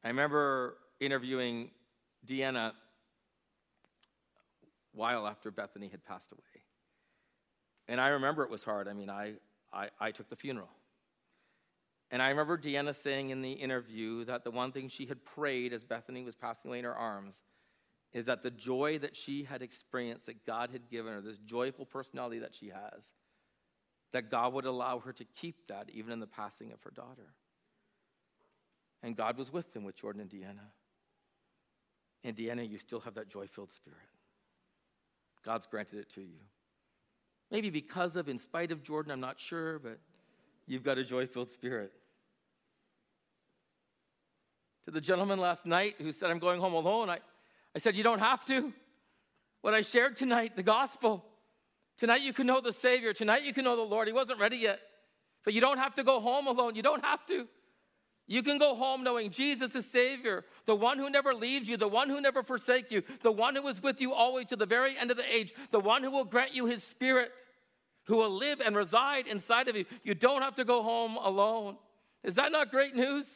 I 0.05 0.09
remember 0.09 0.77
interviewing 1.01 1.71
Deanna 2.27 2.73
while 4.93 5.27
after 5.27 5.51
Bethany 5.51 5.89
had 5.89 6.05
passed 6.05 6.33
away. 6.33 6.63
And 7.89 8.01
I 8.01 8.09
remember 8.09 8.43
it 8.43 8.51
was 8.51 8.65
hard. 8.65 8.89
I 8.89 8.93
mean, 8.93 9.09
I, 9.09 9.35
I, 9.73 9.89
I 9.99 10.11
took 10.11 10.29
the 10.29 10.37
funeral. 10.37 10.69
And 12.11 12.23
I 12.23 12.31
remember 12.31 12.57
Deanna 12.57 12.95
saying 12.95 13.31
in 13.31 13.43
the 13.43 13.53
interview 13.53 14.25
that 14.25 14.45
the 14.45 14.51
one 14.51 14.73
thing 14.73 14.89
she 14.89 15.07
had 15.07 15.25
prayed 15.25 15.73
as 15.73 15.85
Bethany 15.85 16.25
was 16.25 16.35
passing 16.35 16.71
away 16.71 16.79
in 16.79 16.85
her 16.85 16.95
arms 16.95 17.35
is 18.13 18.25
that 18.25 18.43
the 18.43 18.51
joy 18.51 18.99
that 18.99 19.15
she 19.15 19.45
had 19.45 19.61
experienced, 19.61 20.27
that 20.27 20.47
God 20.47 20.71
had 20.71 20.89
given 20.91 21.13
her, 21.13 21.21
this 21.21 21.39
joyful 21.39 21.85
personality 21.85 22.39
that 22.39 22.55
she 22.55 22.69
has, 22.69 23.05
that 24.13 24.31
God 24.31 24.55
would 24.55 24.65
allow 24.65 24.99
her 25.01 25.13
to 25.13 25.25
keep 25.25 25.67
that 25.69 25.91
even 25.93 26.13
in 26.13 26.21
the 26.21 26.27
passing 26.27 26.73
of 26.73 26.83
her 26.83 26.91
daughter. 26.91 27.35
And 29.03 29.15
God 29.15 29.37
was 29.37 29.53
with 29.53 29.73
them 29.75 29.85
with 29.85 29.97
Jordan 29.97 30.23
and 30.23 30.31
Deanna. 30.31 30.71
And 32.25 32.35
Deanna, 32.35 32.69
you 32.69 32.79
still 32.79 33.01
have 33.01 33.15
that 33.15 33.29
joy 33.29 33.47
filled 33.47 33.71
spirit. 33.71 33.99
God's 35.45 35.67
granted 35.67 35.99
it 35.99 36.13
to 36.15 36.23
you. 36.23 36.41
Maybe 37.51 37.71
because 37.71 38.17
of, 38.17 38.29
in 38.29 38.39
spite 38.39 38.73
of 38.73 38.83
Jordan, 38.83 39.13
I'm 39.13 39.21
not 39.21 39.39
sure, 39.39 39.79
but 39.79 39.99
you've 40.69 40.85
got 40.85 40.99
a 40.99 41.05
joy 41.05 41.27
filled 41.27 41.51
spirit. 41.51 41.93
To 44.85 44.93
the 44.93 45.01
gentleman 45.01 45.41
last 45.41 45.67
night 45.67 45.97
who 45.99 46.13
said, 46.13 46.31
I'm 46.31 46.39
going 46.39 46.61
home 46.61 46.75
alone, 46.75 47.11
I, 47.11 47.19
I 47.75 47.79
said, 47.79 47.97
You 47.97 48.05
don't 48.05 48.21
have 48.21 48.45
to. 48.47 48.73
What 49.61 49.75
I 49.75 49.81
shared 49.81 50.15
tonight, 50.15 50.55
the 50.55 50.63
gospel, 50.63 51.25
Tonight 51.99 52.21
you 52.21 52.33
can 52.33 52.47
know 52.47 52.61
the 52.61 52.73
Savior. 52.73 53.13
Tonight 53.13 53.43
you 53.43 53.53
can 53.53 53.65
know 53.65 53.77
the 53.77 53.83
Lord. 53.83 54.07
He 54.07 54.15
wasn't 54.15 54.39
ready 54.39 54.57
yet. 54.57 54.81
But 55.45 55.53
you 55.53 55.61
don't 55.61 55.79
have 55.79 55.97
to 55.97 56.05
go 56.05 56.21
home 56.21 56.47
alone. 56.47 56.77
You 56.77 56.83
don't 56.83 57.05
have 57.05 57.27
to. 57.27 57.49
You 58.29 58.43
can 58.43 58.59
go 58.59 58.75
home 58.75 59.03
knowing 59.03 59.31
Jesus 59.31 59.75
is 59.75 59.87
Savior, 59.87 60.45
the 60.67 60.77
one 60.77 60.99
who 60.99 61.09
never 61.09 61.35
leaves 61.35 61.67
you, 61.67 61.79
the 61.79 61.89
one 61.89 62.11
who 62.11 62.21
never 62.21 62.43
forsakes 62.43 62.93
you, 62.93 63.03
the 63.23 63.33
one 63.33 63.57
who 63.57 63.67
is 63.69 63.83
with 63.83 64.03
you 64.03 64.13
always 64.13 64.47
to 64.49 64.57
the 64.57 64.67
very 64.67 64.99
end 64.99 65.11
of 65.11 65.17
the 65.17 65.35
age, 65.35 65.55
the 65.71 65.81
one 65.81 66.03
who 66.03 66.11
will 66.11 66.27
grant 66.27 66.55
you 66.55 66.67
his 66.67 66.85
spirit, 66.85 67.33
who 68.09 68.17
will 68.17 68.37
live 68.37 68.61
and 68.61 68.75
reside 68.75 69.27
inside 69.27 69.69
of 69.69 69.77
you. 69.77 69.85
You 70.03 70.15
don't 70.15 70.43
have 70.43 70.57
to 70.57 70.65
go 70.65 70.83
home 70.83 71.17
alone. 71.17 71.77
Is 72.25 72.35
that 72.35 72.51
not 72.51 72.71
great 72.71 72.97
news? 72.97 73.27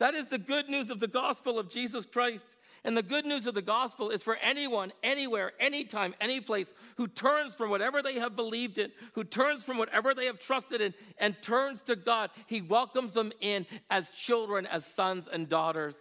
That 0.00 0.14
is 0.14 0.26
the 0.26 0.38
good 0.38 0.68
news 0.68 0.90
of 0.90 0.98
the 0.98 1.06
gospel 1.06 1.58
of 1.58 1.70
Jesus 1.70 2.04
Christ. 2.04 2.46
And 2.82 2.96
the 2.96 3.02
good 3.02 3.24
news 3.24 3.46
of 3.46 3.54
the 3.54 3.62
gospel 3.62 4.10
is 4.10 4.22
for 4.22 4.36
anyone, 4.36 4.92
anywhere, 5.02 5.52
anytime, 5.58 6.14
any 6.20 6.40
place 6.40 6.72
who 6.96 7.06
turns 7.06 7.54
from 7.54 7.70
whatever 7.70 8.02
they 8.02 8.18
have 8.18 8.36
believed 8.36 8.76
in, 8.76 8.90
who 9.14 9.24
turns 9.24 9.64
from 9.64 9.78
whatever 9.78 10.12
they 10.12 10.26
have 10.26 10.38
trusted 10.38 10.82
in, 10.82 10.92
and 11.18 11.34
turns 11.40 11.80
to 11.82 11.96
God. 11.96 12.30
He 12.46 12.60
welcomes 12.60 13.12
them 13.12 13.32
in 13.40 13.64
as 13.90 14.10
children, 14.10 14.66
as 14.66 14.84
sons 14.84 15.28
and 15.32 15.48
daughters. 15.48 15.96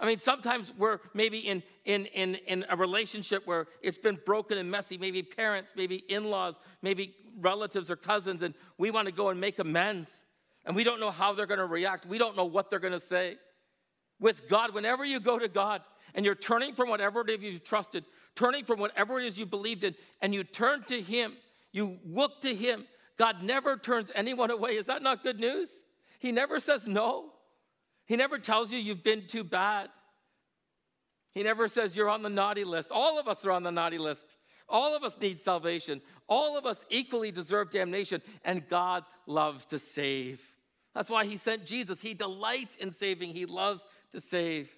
I 0.00 0.06
mean, 0.06 0.18
sometimes 0.18 0.72
we're 0.76 0.98
maybe 1.14 1.38
in, 1.38 1.62
in, 1.84 2.06
in, 2.06 2.36
in 2.46 2.64
a 2.68 2.76
relationship 2.76 3.46
where 3.46 3.66
it's 3.82 3.98
been 3.98 4.18
broken 4.26 4.58
and 4.58 4.70
messy, 4.70 4.98
maybe 4.98 5.22
parents, 5.22 5.72
maybe 5.76 5.96
in 6.08 6.24
laws, 6.24 6.56
maybe 6.82 7.14
relatives 7.40 7.90
or 7.90 7.96
cousins, 7.96 8.42
and 8.42 8.54
we 8.78 8.90
want 8.90 9.06
to 9.06 9.12
go 9.12 9.28
and 9.28 9.40
make 9.40 9.58
amends. 9.58 10.10
And 10.66 10.74
we 10.74 10.84
don't 10.84 11.00
know 11.00 11.10
how 11.10 11.34
they're 11.34 11.46
going 11.46 11.58
to 11.58 11.66
react, 11.66 12.06
we 12.06 12.18
don't 12.18 12.36
know 12.36 12.44
what 12.44 12.70
they're 12.70 12.78
going 12.78 12.92
to 12.92 13.00
say. 13.00 13.36
With 14.20 14.48
God, 14.48 14.74
whenever 14.74 15.04
you 15.04 15.20
go 15.20 15.38
to 15.38 15.48
God, 15.48 15.82
and 16.14 16.24
you're 16.24 16.34
turning 16.34 16.74
from 16.74 16.88
whatever 16.88 17.20
it 17.20 17.30
is 17.30 17.42
you've 17.42 17.64
trusted, 17.64 18.04
turning 18.34 18.64
from 18.64 18.78
whatever 18.78 19.20
it 19.20 19.26
is 19.26 19.38
you 19.38 19.46
believed 19.46 19.84
in, 19.84 19.94
and 20.20 20.32
you 20.32 20.44
turn 20.44 20.84
to 20.84 21.00
Him, 21.00 21.34
you 21.72 21.98
look 22.06 22.40
to 22.42 22.54
Him. 22.54 22.86
God 23.16 23.42
never 23.42 23.76
turns 23.76 24.10
anyone 24.14 24.50
away. 24.50 24.76
Is 24.76 24.86
that 24.86 25.02
not 25.02 25.22
good 25.22 25.38
news? 25.38 25.82
He 26.18 26.32
never 26.32 26.60
says 26.60 26.86
no. 26.86 27.33
He 28.06 28.16
never 28.16 28.38
tells 28.38 28.70
you 28.70 28.78
you've 28.78 29.02
been 29.02 29.26
too 29.26 29.44
bad. 29.44 29.88
He 31.32 31.42
never 31.42 31.68
says 31.68 31.96
you're 31.96 32.08
on 32.08 32.22
the 32.22 32.28
naughty 32.28 32.64
list. 32.64 32.90
All 32.92 33.18
of 33.18 33.26
us 33.26 33.44
are 33.44 33.50
on 33.50 33.62
the 33.62 33.72
naughty 33.72 33.98
list. 33.98 34.24
All 34.68 34.96
of 34.96 35.02
us 35.02 35.18
need 35.20 35.40
salvation. 35.40 36.00
All 36.28 36.56
of 36.56 36.64
us 36.64 36.84
equally 36.90 37.30
deserve 37.30 37.70
damnation, 37.70 38.22
and 38.44 38.66
God 38.68 39.04
loves 39.26 39.66
to 39.66 39.78
save. 39.78 40.40
That's 40.94 41.10
why 41.10 41.26
He 41.26 41.36
sent 41.36 41.66
Jesus. 41.66 42.00
He 42.00 42.14
delights 42.14 42.76
in 42.76 42.92
saving, 42.92 43.34
He 43.34 43.46
loves 43.46 43.82
to 44.12 44.20
save. 44.20 44.70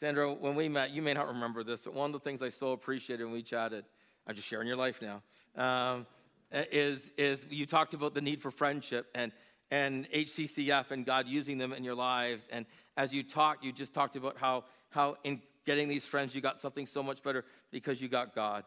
Sandra, 0.00 0.32
when 0.32 0.56
we 0.56 0.68
met, 0.68 0.90
you 0.90 1.00
may 1.00 1.14
not 1.14 1.28
remember 1.28 1.62
this, 1.62 1.82
but 1.84 1.94
one 1.94 2.12
of 2.12 2.12
the 2.12 2.28
things 2.28 2.42
I 2.42 2.48
so 2.48 2.72
appreciated 2.72 3.22
when 3.24 3.32
we 3.32 3.42
chatted, 3.42 3.84
I'm 4.26 4.34
just 4.34 4.48
sharing 4.48 4.66
your 4.66 4.76
life 4.76 5.00
now, 5.00 5.22
um, 5.62 6.06
is, 6.50 7.08
is 7.16 7.46
you 7.48 7.66
talked 7.66 7.94
about 7.94 8.12
the 8.12 8.20
need 8.20 8.42
for 8.42 8.50
friendship 8.50 9.06
and, 9.14 9.30
and 9.72 10.06
HCCF 10.10 10.90
and 10.90 11.06
God 11.06 11.26
using 11.26 11.56
them 11.56 11.72
in 11.72 11.82
your 11.82 11.94
lives. 11.94 12.46
And 12.52 12.66
as 12.98 13.14
you 13.14 13.22
talked, 13.22 13.64
you 13.64 13.72
just 13.72 13.94
talked 13.94 14.16
about 14.16 14.36
how, 14.36 14.64
how 14.90 15.16
in 15.24 15.40
getting 15.64 15.88
these 15.88 16.04
friends, 16.04 16.34
you 16.34 16.42
got 16.42 16.60
something 16.60 16.84
so 16.84 17.02
much 17.02 17.22
better 17.22 17.46
because 17.70 17.98
you 17.98 18.06
got 18.06 18.34
God. 18.34 18.64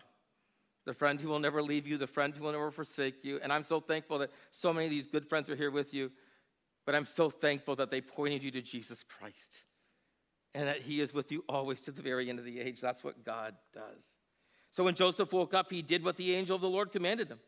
The 0.88 0.96
friend 0.96 1.22
who 1.22 1.30
will 1.30 1.40
never 1.40 1.62
leave 1.62 1.86
you, 1.86 1.98
the 1.98 2.08
friend 2.08 2.34
who 2.36 2.44
will 2.44 2.54
never 2.54 2.72
forsake 2.72 3.24
you. 3.24 3.40
And 3.44 3.54
I'm 3.54 3.64
so 3.64 3.80
thankful 3.80 4.18
that 4.18 4.32
so 4.50 4.74
many 4.74 4.88
of 4.88 4.92
these 4.92 5.06
good 5.06 5.30
friends 5.30 5.48
are 5.48 5.56
here 5.56 5.70
with 5.70 5.94
you. 5.94 6.12
But 6.88 6.96
I'm 6.96 7.06
so 7.06 7.30
thankful 7.30 7.76
that 7.76 7.92
they 7.92 8.02
pointed 8.02 8.42
you 8.42 8.50
to 8.52 8.62
Jesus 8.64 9.04
Christ 9.04 9.60
and 10.56 10.68
that 10.68 10.82
he 10.82 11.02
is 11.02 11.14
with 11.14 11.32
you 11.32 11.44
always 11.48 11.82
to 11.82 11.92
the 11.92 12.02
very 12.02 12.32
end 12.32 12.40
of 12.40 12.46
the 12.46 12.60
age. 12.60 12.82
That's 12.82 13.04
what 13.04 13.24
God 13.24 13.54
does. 13.74 14.04
So 14.72 14.84
when 14.84 14.96
Joseph 14.96 15.32
woke 15.32 15.54
up, 15.54 15.72
he 15.72 15.84
did 15.84 16.04
what 16.04 16.18
the 16.18 16.34
angel 16.34 16.56
of 16.56 16.64
the 16.64 16.70
Lord 16.70 16.92
commanded 16.92 17.30
him. 17.30 17.40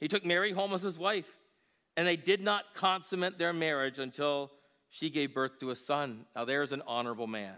He 0.00 0.08
took 0.08 0.24
Mary 0.24 0.52
home 0.52 0.72
as 0.72 0.82
his 0.82 0.98
wife, 0.98 1.30
and 1.96 2.06
they 2.06 2.16
did 2.16 2.40
not 2.40 2.74
consummate 2.74 3.38
their 3.38 3.52
marriage 3.52 3.98
until 3.98 4.50
she 4.90 5.10
gave 5.10 5.34
birth 5.34 5.58
to 5.60 5.70
a 5.70 5.76
son. 5.76 6.26
Now 6.34 6.44
there's 6.44 6.72
an 6.72 6.82
honorable 6.86 7.26
man. 7.26 7.56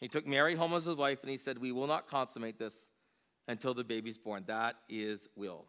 He 0.00 0.08
took 0.08 0.26
Mary 0.26 0.54
home 0.54 0.74
as 0.74 0.84
his 0.84 0.96
wife, 0.96 1.20
and 1.22 1.30
he 1.30 1.36
said, 1.36 1.58
We 1.58 1.72
will 1.72 1.86
not 1.86 2.08
consummate 2.08 2.58
this 2.58 2.74
until 3.46 3.74
the 3.74 3.84
baby's 3.84 4.18
born. 4.18 4.44
That 4.46 4.76
is 4.88 5.28
will. 5.36 5.64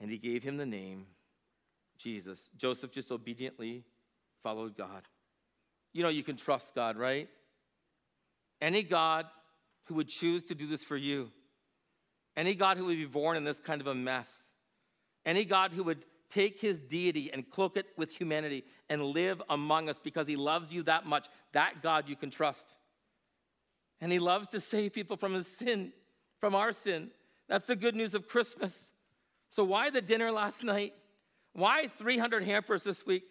And 0.00 0.10
he 0.10 0.18
gave 0.18 0.42
him 0.42 0.58
the 0.58 0.66
name 0.66 1.06
Jesus. 1.98 2.50
Joseph 2.56 2.92
just 2.92 3.10
obediently 3.10 3.84
followed 4.42 4.76
God 4.76 5.02
you 5.96 6.02
know 6.02 6.10
you 6.10 6.22
can 6.22 6.36
trust 6.36 6.74
God, 6.74 6.98
right? 6.98 7.26
Any 8.60 8.82
God 8.82 9.24
who 9.84 9.94
would 9.94 10.08
choose 10.08 10.44
to 10.44 10.54
do 10.54 10.66
this 10.66 10.84
for 10.84 10.96
you, 10.96 11.30
any 12.36 12.54
God 12.54 12.76
who 12.76 12.84
would 12.84 12.98
be 12.98 13.06
born 13.06 13.38
in 13.38 13.44
this 13.44 13.58
kind 13.58 13.80
of 13.80 13.86
a 13.86 13.94
mess, 13.94 14.30
any 15.26 15.44
God 15.44 15.72
who 15.72 15.82
would 15.84 16.04
take 16.30 16.60
his 16.60 16.80
deity 16.80 17.30
and 17.32 17.48
cloak 17.50 17.76
it 17.76 17.86
with 17.96 18.10
humanity 18.10 18.64
and 18.88 19.02
live 19.02 19.42
among 19.50 19.88
us 19.88 20.00
because 20.02 20.26
he 20.26 20.36
loves 20.36 20.72
you 20.72 20.82
that 20.84 21.04
much, 21.04 21.26
that 21.52 21.82
God 21.82 22.08
you 22.08 22.16
can 22.16 22.30
trust. 22.30 22.74
And 24.00 24.10
he 24.10 24.18
loves 24.18 24.48
to 24.48 24.60
save 24.60 24.92
people 24.92 25.16
from 25.16 25.34
his 25.34 25.46
sin, 25.46 25.92
from 26.40 26.54
our 26.54 26.72
sin. 26.72 27.10
That's 27.48 27.66
the 27.66 27.76
good 27.76 27.94
news 27.94 28.14
of 28.14 28.28
Christmas. 28.28 28.88
So, 29.50 29.64
why 29.64 29.90
the 29.90 30.02
dinner 30.02 30.30
last 30.30 30.64
night? 30.64 30.94
Why 31.52 31.88
300 31.98 32.42
hampers 32.42 32.84
this 32.84 33.06
week? 33.06 33.24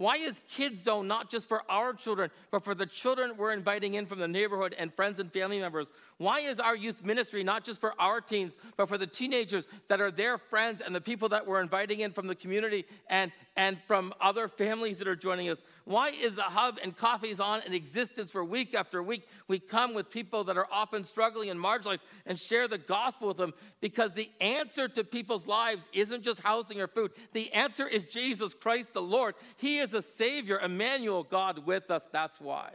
Why 0.00 0.16
is 0.16 0.40
Kids 0.56 0.82
Zone 0.82 1.06
not 1.08 1.28
just 1.28 1.46
for 1.46 1.60
our 1.68 1.92
children, 1.92 2.30
but 2.50 2.64
for 2.64 2.74
the 2.74 2.86
children 2.86 3.34
we're 3.36 3.52
inviting 3.52 3.92
in 3.92 4.06
from 4.06 4.18
the 4.18 4.26
neighborhood 4.26 4.74
and 4.78 4.90
friends 4.94 5.18
and 5.18 5.30
family 5.30 5.60
members? 5.60 5.88
Why 6.16 6.40
is 6.40 6.58
our 6.58 6.74
youth 6.74 7.04
ministry 7.04 7.44
not 7.44 7.64
just 7.64 7.82
for 7.82 7.92
our 8.00 8.22
teens, 8.22 8.54
but 8.78 8.88
for 8.88 8.96
the 8.96 9.06
teenagers 9.06 9.66
that 9.88 10.00
are 10.00 10.10
their 10.10 10.38
friends 10.38 10.80
and 10.80 10.94
the 10.94 11.02
people 11.02 11.28
that 11.30 11.46
we're 11.46 11.60
inviting 11.60 12.00
in 12.00 12.12
from 12.12 12.28
the 12.28 12.34
community 12.34 12.86
and, 13.10 13.30
and 13.56 13.76
from 13.86 14.14
other 14.22 14.48
families 14.48 14.98
that 15.00 15.08
are 15.08 15.16
joining 15.16 15.50
us? 15.50 15.62
Why 15.84 16.10
is 16.10 16.34
the 16.34 16.42
hub 16.42 16.78
and 16.82 16.96
Coffee's 16.96 17.40
On 17.40 17.60
in 17.66 17.74
existence 17.74 18.30
for 18.30 18.42
week 18.42 18.74
after 18.74 19.02
week? 19.02 19.28
We 19.48 19.58
come 19.58 19.92
with 19.92 20.10
people 20.10 20.44
that 20.44 20.56
are 20.56 20.68
often 20.72 21.04
struggling 21.04 21.50
and 21.50 21.60
marginalized 21.60 22.00
and 22.24 22.38
share 22.38 22.68
the 22.68 22.78
gospel 22.78 23.28
with 23.28 23.36
them 23.36 23.52
because 23.82 24.12
the 24.12 24.30
answer 24.40 24.88
to 24.88 25.04
people's 25.04 25.46
lives 25.46 25.84
isn't 25.92 26.22
just 26.22 26.40
housing 26.40 26.80
or 26.80 26.86
food. 26.86 27.12
The 27.34 27.52
answer 27.52 27.86
is 27.86 28.06
Jesus 28.06 28.54
Christ 28.54 28.94
the 28.94 29.02
Lord. 29.02 29.34
He 29.58 29.78
is 29.78 29.89
a 29.94 30.02
Savior, 30.02 30.58
Emmanuel, 30.58 31.22
God 31.22 31.66
with 31.66 31.90
us. 31.90 32.02
That's 32.12 32.40
why. 32.40 32.72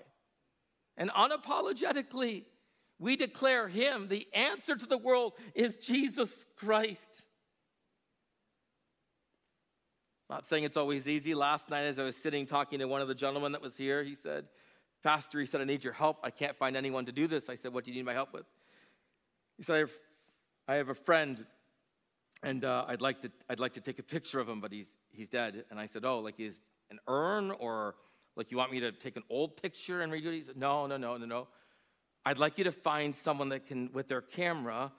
And 0.98 1.10
unapologetically, 1.12 2.44
we 3.00 3.16
declare 3.16 3.68
Him. 3.68 4.08
The 4.08 4.28
answer 4.34 4.76
to 4.76 4.86
the 4.86 4.98
world 4.98 5.34
is 5.54 5.78
Jesus 5.78 6.46
Christ. 6.58 7.24
Not 10.30 10.46
saying 10.46 10.64
it's 10.64 10.78
always 10.78 11.08
easy. 11.08 11.36
Last 11.36 11.70
night, 11.70 11.84
as 11.84 12.00
I 12.00 12.04
was 12.04 12.16
sitting 12.16 12.46
talking 12.46 12.80
to 12.80 12.86
one 12.86 13.02
of 13.02 13.08
the 13.08 13.16
gentlemen 13.16 13.52
that 13.52 13.62
was 13.62 13.78
here, 13.78 14.04
he 14.04 14.16
said, 14.16 14.46
Pastor, 15.04 15.40
he 15.40 15.46
said, 15.46 15.62
I 15.62 15.66
need 15.66 15.84
your 15.84 15.94
help. 15.94 16.18
I 16.24 16.32
can't 16.32 16.58
find 16.58 16.76
anyone 16.76 17.06
to 17.06 17.12
do 17.12 17.28
this. 17.28 17.48
I 17.48 17.56
said, 17.56 17.74
What 17.74 17.84
do 17.84 17.92
you 17.92 17.98
need 17.98 18.06
my 18.06 18.14
help 18.14 18.34
with? 18.34 18.46
He 19.58 19.64
said, 19.64 19.76
I 19.76 19.80
have, 19.80 19.92
I 20.68 20.76
have 20.76 20.90
a 20.90 20.96
friend, 20.96 21.46
and 22.42 22.66
uh, 22.66 22.86
I'd, 22.88 23.02
like 23.02 23.22
to, 23.22 23.32
I'd 23.50 23.60
like 23.60 23.74
to 23.74 23.82
take 23.82 24.00
a 24.00 24.04
picture 24.04 24.40
of 24.40 24.50
him, 24.50 24.62
but 24.62 24.72
he's, 24.72 24.88
he's 25.12 25.30
dead. 25.30 25.66
And 25.70 25.80
I 25.80 25.86
said, 25.86 26.06
Oh, 26.06 26.20
like 26.20 26.36
he's 26.38 26.60
an 26.90 27.00
urn, 27.08 27.52
or 27.52 27.96
like 28.36 28.52
you 28.52 28.58
want 28.58 28.72
me 28.72 28.80
to 28.82 28.92
take 28.92 29.16
an 29.18 29.24
old 29.30 29.62
picture 29.62 30.02
and 30.02 30.12
redo 30.12 30.28
it? 30.28 30.34
He 30.34 30.44
said, 30.44 30.58
No, 30.58 30.86
no, 30.88 30.98
no, 30.98 31.18
no, 31.18 31.26
no. 31.26 31.48
I'd 32.26 32.40
like 32.40 32.58
you 32.58 32.64
to 32.64 32.72
find 32.72 33.16
someone 33.16 33.50
that 33.50 33.68
can, 33.68 33.92
with 33.94 34.08
their 34.08 34.22
camera, 34.22 34.92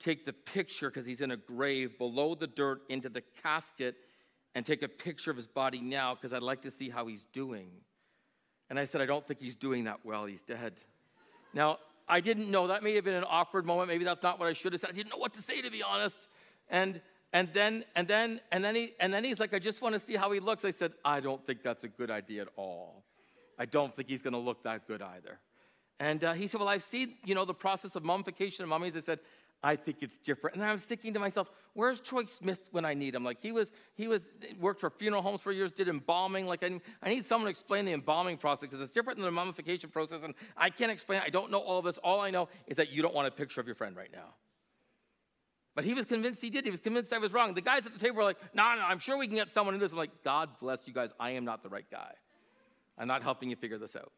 take 0.00 0.26
the 0.26 0.32
picture 0.32 0.90
because 0.90 1.06
he's 1.06 1.20
in 1.20 1.30
a 1.30 1.36
grave 1.36 1.98
below 1.98 2.34
the 2.34 2.48
dirt 2.48 2.82
into 2.88 3.08
the 3.08 3.22
casket 3.42 3.94
and 4.54 4.66
take 4.66 4.82
a 4.82 4.88
picture 4.88 5.30
of 5.30 5.36
his 5.36 5.46
body 5.46 5.80
now 5.80 6.14
because 6.14 6.32
I'd 6.32 6.42
like 6.42 6.62
to 6.62 6.70
see 6.70 6.88
how 6.88 7.06
he's 7.06 7.24
doing. 7.32 7.70
And 8.70 8.78
I 8.78 8.86
said, 8.86 9.00
I 9.00 9.06
don't 9.06 9.26
think 9.26 9.40
he's 9.40 9.56
doing 9.56 9.84
that 9.84 10.00
well. 10.04 10.24
He's 10.24 10.42
dead. 10.42 10.74
Now, 11.52 11.78
I 12.08 12.20
didn't 12.20 12.50
know. 12.50 12.66
That 12.66 12.82
may 12.82 12.94
have 12.94 13.04
been 13.04 13.14
an 13.14 13.24
awkward 13.26 13.66
moment. 13.66 13.88
Maybe 13.88 14.04
that's 14.04 14.22
not 14.22 14.38
what 14.38 14.48
I 14.48 14.52
should 14.52 14.72
have 14.72 14.80
said. 14.80 14.90
I 14.90 14.94
didn't 14.94 15.10
know 15.10 15.18
what 15.18 15.34
to 15.34 15.42
say, 15.42 15.62
to 15.62 15.70
be 15.70 15.82
honest. 15.82 16.28
And 16.68 17.00
and 17.34 17.50
then 17.52 17.84
and 17.96 18.08
then 18.08 18.40
and 18.52 18.64
then 18.64 18.74
he 18.74 18.94
and 19.00 19.12
then 19.12 19.24
he's 19.24 19.40
like, 19.40 19.52
I 19.52 19.58
just 19.58 19.82
want 19.82 19.92
to 19.94 19.98
see 19.98 20.14
how 20.14 20.30
he 20.30 20.40
looks. 20.40 20.64
I 20.64 20.70
said, 20.70 20.92
I 21.04 21.20
don't 21.20 21.44
think 21.46 21.62
that's 21.62 21.84
a 21.84 21.88
good 21.88 22.10
idea 22.10 22.42
at 22.42 22.48
all. 22.56 23.04
I 23.58 23.66
don't 23.66 23.94
think 23.94 24.08
he's 24.08 24.22
going 24.22 24.32
to 24.32 24.38
look 24.38 24.62
that 24.62 24.86
good 24.86 25.02
either. 25.02 25.40
And 26.00 26.24
uh, 26.24 26.32
he 26.32 26.46
said, 26.46 26.60
Well, 26.60 26.68
I've 26.68 26.82
seen, 26.82 27.16
you 27.24 27.34
know, 27.34 27.44
the 27.44 27.52
process 27.52 27.96
of 27.96 28.04
mummification 28.04 28.62
of 28.62 28.68
mummies. 28.68 28.96
I 28.96 29.00
said, 29.00 29.18
I 29.64 29.74
think 29.76 29.98
it's 30.00 30.18
different. 30.18 30.56
And 30.56 30.64
I 30.64 30.72
was 30.72 30.82
thinking 30.82 31.14
to 31.14 31.18
myself, 31.20 31.50
where's 31.72 31.98
Troy 31.98 32.26
Smith 32.26 32.68
when 32.70 32.84
I 32.84 32.92
need 32.92 33.14
him? 33.14 33.24
Like 33.24 33.38
he 33.40 33.50
was, 33.50 33.72
he 33.94 34.06
was 34.08 34.22
worked 34.60 34.78
for 34.78 34.90
funeral 34.90 35.22
homes 35.22 35.40
for 35.40 35.52
years, 35.52 35.72
did 35.72 35.88
embalming. 35.88 36.46
Like 36.46 36.62
I, 36.62 36.78
I 37.02 37.08
need 37.08 37.24
someone 37.24 37.46
to 37.46 37.50
explain 37.50 37.86
the 37.86 37.94
embalming 37.94 38.36
process 38.36 38.68
because 38.68 38.80
it's 38.80 38.92
different 38.92 39.18
than 39.18 39.24
the 39.24 39.32
mummification 39.32 39.88
process. 39.90 40.22
And 40.22 40.34
I 40.56 40.68
can't 40.68 40.92
explain 40.92 41.22
it. 41.22 41.24
I 41.26 41.30
don't 41.30 41.50
know 41.50 41.60
all 41.60 41.78
of 41.78 41.84
this. 41.84 41.98
All 41.98 42.20
I 42.20 42.30
know 42.30 42.48
is 42.66 42.76
that 42.76 42.90
you 42.90 43.00
don't 43.00 43.14
want 43.14 43.26
a 43.26 43.30
picture 43.30 43.60
of 43.60 43.66
your 43.66 43.74
friend 43.74 43.96
right 43.96 44.12
now. 44.12 44.34
But 45.74 45.84
he 45.84 45.94
was 45.94 46.04
convinced 46.04 46.40
he 46.40 46.50
did. 46.50 46.64
He 46.64 46.70
was 46.70 46.80
convinced 46.80 47.12
I 47.12 47.18
was 47.18 47.32
wrong. 47.32 47.54
The 47.54 47.60
guys 47.60 47.84
at 47.84 47.92
the 47.92 47.98
table 47.98 48.18
were 48.18 48.24
like, 48.24 48.38
no, 48.54 48.62
no, 48.76 48.82
I'm 48.82 49.00
sure 49.00 49.18
we 49.18 49.26
can 49.26 49.36
get 49.36 49.50
someone 49.50 49.74
in 49.74 49.80
this. 49.80 49.90
I'm 49.90 49.98
like, 49.98 50.22
God 50.22 50.50
bless 50.60 50.86
you 50.86 50.94
guys. 50.94 51.10
I 51.18 51.30
am 51.30 51.44
not 51.44 51.62
the 51.62 51.68
right 51.68 51.86
guy. 51.90 52.12
I'm 52.96 53.08
not 53.08 53.22
helping 53.22 53.50
you 53.50 53.56
figure 53.56 53.78
this 53.78 53.96
out. 53.96 54.12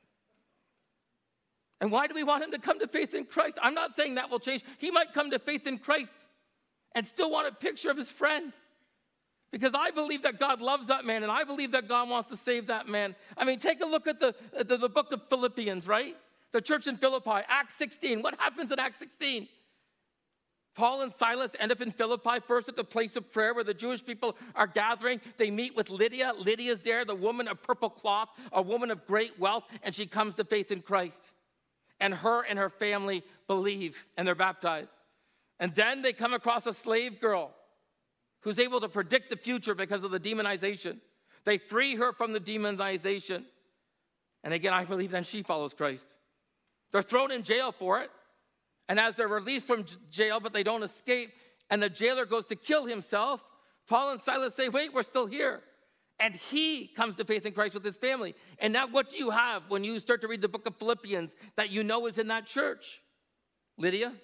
And 1.81 1.90
why 1.90 2.07
do 2.07 2.14
we 2.14 2.25
want 2.25 2.45
him 2.45 2.53
to 2.53 2.59
come 2.59 2.79
to 2.81 2.87
faith 2.87 3.14
in 3.14 3.25
Christ? 3.25 3.59
I'm 3.62 3.75
not 3.75 3.95
saying 3.95 4.14
that 4.14 4.31
will 4.31 4.38
change. 4.38 4.64
He 4.79 4.90
might 4.90 5.14
come 5.14 5.31
to 5.31 5.38
faith 5.38 5.66
in 5.66 5.79
Christ 5.79 6.12
and 6.95 7.07
still 7.07 7.31
want 7.31 7.49
a 7.49 7.53
picture 7.53 7.90
of 7.90 7.97
his 7.97 8.09
friend. 8.09 8.53
Because 9.51 9.73
I 9.75 9.90
believe 9.90 10.23
that 10.23 10.38
God 10.38 10.61
loves 10.61 10.88
that 10.88 11.05
man 11.05 11.23
and 11.23 11.31
I 11.31 11.45
believe 11.45 11.73
that 11.73 11.88
God 11.88 12.09
wants 12.09 12.29
to 12.31 12.37
save 12.37 12.66
that 12.66 12.88
man. 12.88 13.14
I 13.37 13.45
mean, 13.45 13.59
take 13.59 13.83
a 13.83 13.87
look 13.87 14.07
at 14.07 14.21
the, 14.21 14.35
the, 14.64 14.77
the 14.77 14.88
book 14.88 15.12
of 15.12 15.23
Philippians, 15.29 15.87
right? 15.87 16.16
The 16.53 16.61
church 16.61 16.87
in 16.87 16.97
Philippi, 16.97 17.42
Acts 17.49 17.75
16. 17.77 18.23
What 18.23 18.38
happens 18.38 18.73
in 18.73 18.79
Acts 18.79 18.99
16? 18.99 19.49
Paul 20.77 21.03
and 21.03 21.12
Silas 21.12 21.53
end 21.59 21.73
up 21.73 21.81
in 21.81 21.91
Philippi, 21.91 22.39
first 22.47 22.69
at 22.69 22.77
the 22.77 22.85
place 22.85 23.17
of 23.17 23.33
prayer 23.33 23.55
where 23.55 23.65
the 23.65 23.75
Jewish 23.75 24.05
people 24.05 24.37
are 24.55 24.67
gathering. 24.67 25.21
They 25.39 25.51
meet 25.51 25.75
with 25.75 25.91
Lydia. 25.91 26.33
Lydia's 26.37 26.81
there, 26.81 27.05
the 27.05 27.15
woman 27.15 27.49
of 27.49 27.62
purple 27.62 27.91
cloth, 27.91 28.29
a 28.53 28.62
woman 28.62 28.91
of 28.91 29.07
great 29.07 29.39
wealth, 29.39 29.65
and 29.83 29.95
she 29.95 30.07
comes 30.07 30.35
to 30.37 30.45
faith 30.45 30.71
in 30.71 30.83
Christ 30.83 31.33
and 32.01 32.15
her 32.15 32.43
and 32.43 32.59
her 32.59 32.71
family 32.71 33.25
believe 33.47 33.97
and 34.17 34.27
they're 34.27 34.35
baptized. 34.35 34.91
And 35.59 35.75
then 35.75 36.03
they 36.03 36.12
come 36.12 36.35
across 36.35 36.67
a 36.67 36.75
slave 36.75 37.21
girl 37.21 37.51
who's 38.41 38.59
able 38.59 38.81
to 38.81 38.89
predict 38.89 39.31
the 39.31 39.37
future 39.37 39.75
because 39.75 40.05
of 40.05 40.11
the 40.11 40.21
demonization. 40.21 40.99
They 41.45 41.59
free 41.59 41.97
her 41.97 42.12
from 42.12 42.33
the 42.33 42.41
demonization. 42.41 43.45
And 44.45 44.53
again, 44.53 44.75
I 44.75 44.85
believe 44.85 45.11
then 45.11 45.25
she 45.25 45.43
follows 45.43 45.73
Christ. 45.73 46.07
They're 46.93 47.03
thrown 47.03 47.31
in 47.31 47.43
jail 47.43 47.73
for 47.73 48.01
it. 48.01 48.11
And 48.88 49.01
as 49.01 49.14
they're 49.14 49.29
released 49.29 49.66
from 49.66 49.85
jail, 50.11 50.40
but 50.40 50.53
they 50.53 50.62
don't 50.62 50.83
escape, 50.83 51.33
and 51.70 51.83
the 51.83 51.88
jailer 51.88 52.25
goes 52.25 52.46
to 52.46 52.57
kill 52.57 52.87
himself, 52.87 53.42
Paul 53.88 54.12
and 54.12 54.22
Silas 54.22 54.55
say, 54.55 54.68
Wait, 54.68 54.92
we're 54.92 55.03
still 55.03 55.27
here. 55.27 55.61
And 56.18 56.35
he 56.35 56.87
comes 56.87 57.16
to 57.16 57.25
faith 57.25 57.44
in 57.44 57.53
Christ 57.53 57.75
with 57.75 57.85
his 57.85 57.96
family. 57.96 58.35
And 58.59 58.72
now, 58.72 58.87
what 58.87 59.11
do 59.11 59.16
you 59.18 59.31
have 59.31 59.64
when 59.68 59.85
you 59.85 60.01
start 60.01 60.22
to 60.22 60.29
read 60.29 60.40
the 60.40 60.49
book 60.49 60.66
of 60.66 60.75
Philippians 60.77 61.37
that 61.57 61.70
you 61.70 61.85
know 61.85 62.07
is 62.07 62.16
in 62.16 62.29
that 62.29 62.46
church? 62.46 63.01
Lydia, 63.77 64.14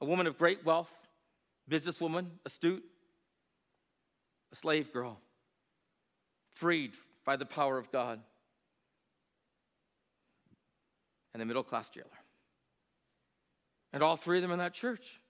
a 0.00 0.04
woman 0.04 0.26
of 0.26 0.36
great 0.36 0.64
wealth, 0.64 0.92
businesswoman, 1.70 2.26
astute, 2.44 2.82
a 4.52 4.56
slave 4.56 4.92
girl, 4.92 5.20
freed 6.54 6.92
by 7.24 7.36
the 7.36 7.46
power 7.46 7.78
of 7.78 7.92
God, 7.92 8.20
and 11.34 11.42
a 11.42 11.46
middle 11.46 11.62
class 11.62 11.88
jailer. 11.88 12.08
And 13.92 14.02
all 14.02 14.16
three 14.16 14.38
of 14.38 14.42
them 14.42 14.50
in 14.52 14.58
that 14.58 14.74
church. 14.74 15.20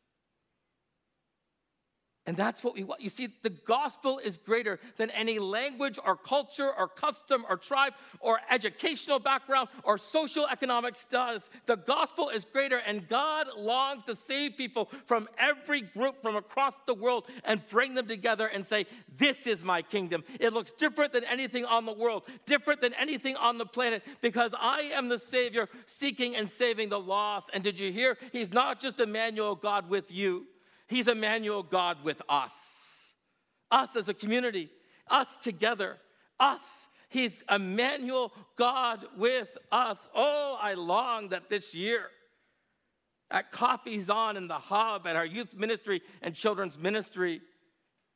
And 2.26 2.36
that's 2.36 2.64
what 2.64 2.74
we 2.74 2.82
want. 2.82 3.00
You 3.00 3.08
see, 3.08 3.28
the 3.42 3.50
gospel 3.50 4.18
is 4.18 4.36
greater 4.36 4.80
than 4.96 5.10
any 5.10 5.38
language 5.38 5.96
or 6.04 6.16
culture 6.16 6.72
or 6.76 6.88
custom 6.88 7.46
or 7.48 7.56
tribe 7.56 7.92
or 8.18 8.40
educational 8.50 9.20
background 9.20 9.68
or 9.84 9.96
social 9.96 10.44
economic 10.48 10.96
status. 10.96 11.48
The 11.66 11.76
gospel 11.76 12.30
is 12.30 12.44
greater, 12.44 12.78
and 12.78 13.08
God 13.08 13.46
longs 13.56 14.02
to 14.04 14.16
save 14.16 14.56
people 14.56 14.90
from 15.06 15.28
every 15.38 15.82
group 15.82 16.20
from 16.20 16.34
across 16.34 16.74
the 16.86 16.94
world 16.94 17.26
and 17.44 17.64
bring 17.68 17.94
them 17.94 18.08
together 18.08 18.48
and 18.48 18.66
say, 18.66 18.86
This 19.16 19.46
is 19.46 19.62
my 19.62 19.82
kingdom. 19.82 20.24
It 20.40 20.52
looks 20.52 20.72
different 20.72 21.12
than 21.12 21.22
anything 21.24 21.64
on 21.64 21.86
the 21.86 21.92
world, 21.92 22.24
different 22.44 22.80
than 22.80 22.94
anything 22.94 23.36
on 23.36 23.56
the 23.56 23.66
planet, 23.66 24.02
because 24.20 24.50
I 24.58 24.80
am 24.94 25.08
the 25.08 25.20
Savior 25.20 25.68
seeking 25.86 26.34
and 26.34 26.50
saving 26.50 26.88
the 26.88 26.98
lost. 26.98 27.50
And 27.54 27.62
did 27.62 27.78
you 27.78 27.92
hear? 27.92 28.18
He's 28.32 28.52
not 28.52 28.80
just 28.80 28.98
Emmanuel, 28.98 29.54
God 29.54 29.88
with 29.88 30.10
you. 30.10 30.46
He's 30.87 31.09
Emmanuel, 31.09 31.62
God 31.62 32.03
with 32.05 32.22
us. 32.29 33.14
Us 33.70 33.96
as 33.96 34.09
a 34.09 34.14
community, 34.14 34.70
us 35.09 35.27
together, 35.42 35.96
us. 36.38 36.62
He's 37.09 37.42
Emmanuel, 37.51 38.33
God 38.57 39.07
with 39.16 39.49
us. 39.72 39.99
Oh, 40.14 40.59
I 40.61 40.75
long 40.75 41.31
that 41.31 41.49
this 41.49 41.75
year, 41.75 42.07
at 43.31 43.51
Coffee's 43.51 44.09
On 44.09 44.37
in 44.37 44.46
the 44.46 44.55
Hub, 44.55 45.07
at 45.07 45.16
our 45.16 45.27
youth 45.27 45.55
ministry 45.55 46.01
and 46.22 46.35
children's 46.35 46.79
ministry, 46.79 47.40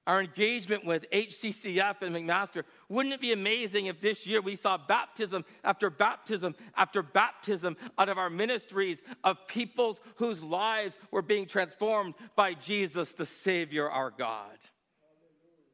our 0.06 0.20
engagement 0.20 0.84
with 0.84 1.08
HCCF 1.10 2.02
and 2.02 2.14
McMaster. 2.16 2.64
Wouldn't 2.88 3.14
it 3.14 3.20
be 3.20 3.32
amazing 3.32 3.86
if 3.86 4.00
this 4.00 4.26
year 4.26 4.40
we 4.40 4.56
saw 4.56 4.78
baptism 4.78 5.44
after 5.62 5.90
baptism 5.90 6.54
after 6.76 7.02
baptism 7.02 7.76
out 7.98 8.08
of 8.08 8.18
our 8.18 8.30
ministries 8.30 9.02
of 9.24 9.46
peoples 9.46 9.98
whose 10.16 10.42
lives 10.42 10.98
were 11.10 11.22
being 11.22 11.46
transformed 11.46 12.14
by 12.34 12.54
Jesus, 12.54 13.12
the 13.12 13.26
Savior, 13.26 13.88
our 13.88 14.10
God? 14.10 14.56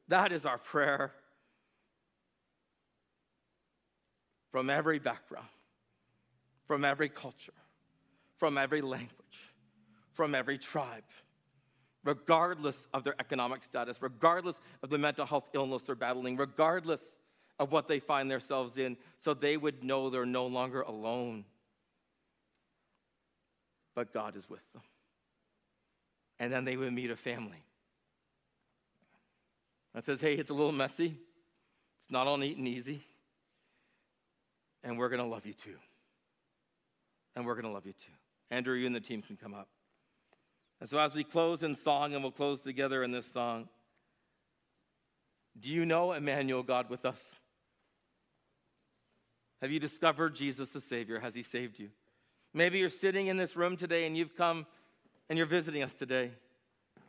That 0.09 0.33
is 0.33 0.45
our 0.45 0.59
prayer. 0.59 1.12
From 4.51 4.71
every 4.71 4.99
background, 4.99 5.49
from 6.67 6.85
every 6.85 7.09
culture, 7.09 7.53
from 8.39 8.57
every 8.57 8.81
language, 8.81 9.11
from 10.15 10.35
every 10.35 10.59
tribe 10.59 11.05
regardless 12.07 12.88
of 12.95 13.05
their 13.05 13.14
economic 13.19 13.62
status, 13.62 14.01
regardless 14.01 14.61
of 14.83 14.90
the 14.90 14.99
mental 14.99 15.27
health 15.27 15.49
illness 15.53 15.83
they're 15.83 15.95
battling, 15.95 16.37
regardless 16.37 17.16
of 17.59 17.73
what 17.73 17.88
they 17.88 17.99
find 17.99 18.31
themselves 18.31 18.79
in, 18.79 18.97
so 19.21 19.35
they 19.35 19.57
would 19.57 19.83
know 19.83 20.09
they're 20.09 20.25
no 20.25 20.47
longer 20.47 20.83
alone. 20.83 21.45
But 23.95 24.12
God 24.12 24.37
is 24.37 24.49
with 24.49 24.62
them. 24.73 24.83
And 26.38 26.53
then 26.53 26.64
they 26.64 26.77
would 26.77 26.92
meet 26.92 27.11
a 27.11 27.16
family 27.16 27.62
that 29.95 30.05
says, 30.05 30.21
hey, 30.21 30.35
it's 30.35 30.51
a 30.51 30.55
little 30.55 30.73
messy, 30.73 31.07
it's 32.03 32.11
not 32.11 32.27
all 32.27 32.37
neat 32.37 32.59
and 32.59 32.69
easy, 32.69 33.03
and 34.85 34.99
we're 34.99 35.09
going 35.09 35.23
to 35.23 35.27
love 35.27 35.47
you 35.47 35.55
too. 35.55 35.77
And 37.35 37.45
we're 37.45 37.55
going 37.55 37.64
to 37.64 37.71
love 37.71 37.87
you 37.87 37.92
too. 37.92 38.12
Andrew, 38.51 38.75
you 38.75 38.87
and 38.87 38.95
the 38.95 39.01
team 39.01 39.23
can 39.23 39.37
come 39.37 39.55
up. 39.55 39.69
And 40.81 40.89
so, 40.89 40.99
as 40.99 41.15
we 41.15 41.25
close 41.25 41.62
in 41.62 41.75
song, 41.75 42.12
and 42.12 42.23
we'll 42.23 42.33
close 42.33 42.61
together 42.61 43.03
in 43.03 43.11
this 43.11 43.27
song, 43.27 43.69
do 45.59 45.71
you 45.71 45.87
know 45.87 46.12
Emmanuel, 46.12 46.62
God 46.62 46.91
with 46.91 47.05
us? 47.05 47.31
Have 49.62 49.71
you 49.71 49.81
discovered 49.81 50.35
Jesus 50.35 50.69
the 50.71 50.81
Savior? 50.81 51.19
Has 51.19 51.35
He 51.35 51.43
saved 51.43 51.79
you? 51.79 51.89
Maybe 52.53 52.79
you're 52.79 52.91
sitting 52.91 53.29
in 53.29 53.37
this 53.37 53.57
room 53.57 53.77
today 53.77 54.07
and 54.07 54.17
you've 54.17 54.37
come 54.37 54.67
and 55.29 55.37
you're 55.37 55.47
visiting 55.47 55.83
us 55.83 55.95
today. 55.95 56.31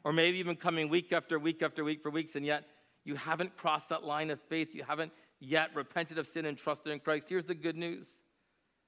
Or 0.04 0.14
maybe 0.14 0.38
you've 0.38 0.48
been 0.48 0.56
coming 0.56 0.88
week 0.90 1.12
after 1.12 1.38
week 1.38 1.62
after 1.62 1.84
week 1.84 2.02
for 2.02 2.10
weeks, 2.10 2.36
and 2.36 2.46
yet 2.46 2.64
you 3.04 3.16
haven't 3.16 3.58
crossed 3.58 3.90
that 3.90 4.04
line 4.04 4.30
of 4.32 4.40
faith. 4.50 4.74
You 4.74 4.84
haven't 4.84 5.12
yet 5.40 5.70
repented 5.76 6.18
of 6.18 6.28
sin 6.28 6.46
and 6.46 6.58
trusted 6.58 6.94
in 6.94 7.00
Christ. 7.00 7.28
Here's 7.30 7.46
the 7.46 7.56
good 7.56 7.76
news 7.76 8.08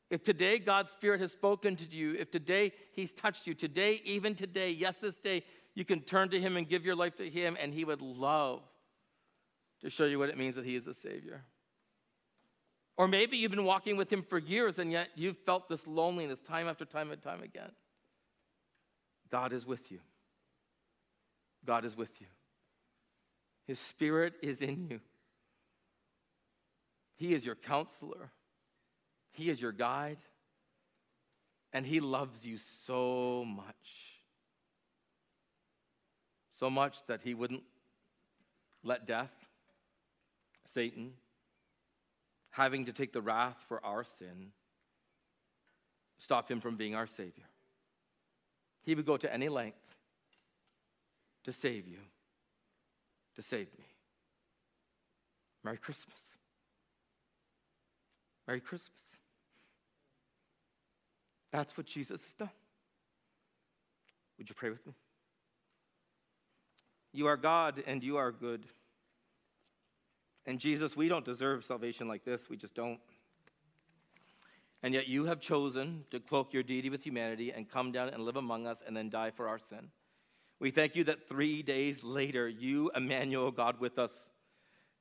if 0.10 0.24
today 0.24 0.58
God's 0.58 0.90
Spirit 0.92 1.22
has 1.22 1.32
spoken 1.32 1.76
to 1.76 1.86
you, 1.96 2.16
if 2.16 2.32
today 2.32 2.74
He's 2.94 3.14
touched 3.14 3.46
you, 3.46 3.54
today, 3.54 4.02
even 4.06 4.34
today, 4.34 4.70
yes, 4.72 4.96
this 4.96 5.18
day, 5.18 5.44
you 5.76 5.86
can 5.86 6.02
turn 6.02 6.30
to 6.30 6.40
Him 6.40 6.58
and 6.58 6.68
give 6.68 6.86
your 6.86 6.96
life 6.96 7.16
to 7.18 7.30
Him, 7.30 7.56
and 7.60 7.74
He 7.74 7.86
would 7.86 8.02
love 8.02 8.62
to 9.82 9.90
show 9.90 10.06
you 10.06 10.18
what 10.18 10.30
it 10.30 10.38
means 10.38 10.56
that 10.56 10.66
He 10.66 10.76
is 10.76 10.88
a 10.88 10.94
Savior. 10.94 11.44
Or 12.98 13.08
maybe 13.08 13.38
you've 13.38 13.52
been 13.52 13.66
walking 13.66 13.98
with 13.98 14.12
Him 14.12 14.24
for 14.28 14.40
years, 14.40 14.80
and 14.80 14.92
yet 14.92 15.10
you've 15.16 15.38
felt 15.46 15.70
this 15.70 15.86
loneliness 15.86 16.42
time 16.42 16.68
after 16.68 16.86
time 16.86 17.12
and 17.12 17.22
time 17.22 17.44
again. 17.44 17.72
God 19.32 19.54
is 19.54 19.66
with 19.66 19.92
you. 19.92 20.00
God 21.66 21.86
is 21.86 21.96
with 21.96 22.20
you. 22.20 22.28
His 23.68 23.80
Spirit 23.80 24.34
is 24.42 24.62
in 24.62 24.88
you. 24.90 25.00
He 27.16 27.34
is 27.34 27.46
your 27.46 27.56
counselor. 27.56 28.32
He 29.40 29.50
is 29.50 29.62
your 29.62 29.72
guide, 29.72 30.18
and 31.72 31.86
He 31.86 32.02
loves 32.02 32.46
you 32.46 32.58
so 32.58 33.46
much. 33.48 34.20
So 36.60 36.70
much 36.70 37.06
that 37.06 37.22
He 37.22 37.34
wouldn't 37.34 37.64
let 38.84 39.08
death, 39.08 39.32
Satan, 40.66 41.14
having 42.50 42.88
to 42.88 42.92
take 42.92 43.14
the 43.14 43.22
wrath 43.22 43.56
for 43.70 43.84
our 43.86 44.04
sin, 44.04 44.52
stop 46.18 46.52
Him 46.52 46.60
from 46.60 46.76
being 46.76 46.94
our 46.94 47.08
Savior. 47.08 47.48
He 48.84 48.94
would 48.94 49.06
go 49.06 49.16
to 49.16 49.34
any 49.34 49.48
length 49.48 49.96
to 51.46 51.54
save 51.54 51.88
you, 51.88 52.00
to 53.36 53.42
save 53.42 53.68
me. 53.80 53.86
Merry 55.64 55.78
Christmas. 55.78 56.34
Merry 58.46 58.60
Christmas. 58.60 59.00
That's 61.52 61.76
what 61.78 61.86
Jesus 61.86 62.24
has 62.24 62.34
done. 62.34 62.50
Would 64.38 64.50
you 64.50 64.56
pray 64.56 64.70
with 64.70 64.86
me? 64.86 64.94
You 67.12 67.28
are 67.28 67.38
God 67.38 67.84
and 67.88 68.04
you 68.04 68.18
are 68.18 68.32
good. 68.32 68.66
And 70.46 70.60
Jesus, 70.60 70.96
we 70.96 71.10
don't 71.10 71.26
deserve 71.26 71.66
salvation 71.66 72.08
like 72.08 72.24
this. 72.24 72.50
We 72.50 72.58
just 72.58 72.76
don't. 72.76 73.00
And 74.82 74.94
yet 74.94 75.08
you 75.08 75.26
have 75.26 75.42
chosen 75.42 76.06
to 76.12 76.20
cloak 76.20 76.54
your 76.54 76.64
deity 76.64 76.90
with 76.90 77.04
humanity 77.04 77.52
and 77.52 77.70
come 77.70 77.92
down 77.92 78.10
and 78.10 78.24
live 78.24 78.38
among 78.38 78.66
us 78.66 78.82
and 78.86 78.96
then 78.96 79.10
die 79.10 79.32
for 79.32 79.48
our 79.48 79.60
sin. 79.60 79.90
We 80.60 80.72
thank 80.72 80.96
you 80.96 81.04
that 81.06 81.28
three 81.28 81.62
days 81.62 82.04
later, 82.04 82.48
you, 82.48 82.92
Emmanuel, 82.96 83.52
God 83.52 83.80
with 83.80 84.00
us, 84.00 84.28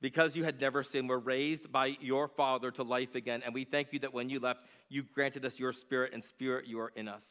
because 0.01 0.37
you 0.37 0.45
had 0.45 0.61
never 0.61 0.83
sinned, 0.83 1.09
were 1.09 1.19
raised 1.19 1.73
by 1.73 1.97
your 2.01 2.29
Father 2.29 2.71
to 2.73 2.83
life 2.83 3.15
again. 3.15 3.43
And 3.45 3.53
we 3.53 3.65
thank 3.65 3.93
you 3.93 3.99
that 4.01 4.15
when 4.15 4.29
you 4.29 4.39
left, 4.39 4.61
you 4.89 5.03
granted 5.15 5.45
us 5.45 5.59
your 5.59 5.73
spirit, 5.73 6.13
and 6.13 6.23
spirit, 6.23 6.67
you 6.67 6.81
are 6.81 6.93
in 6.95 7.09
us. 7.09 7.25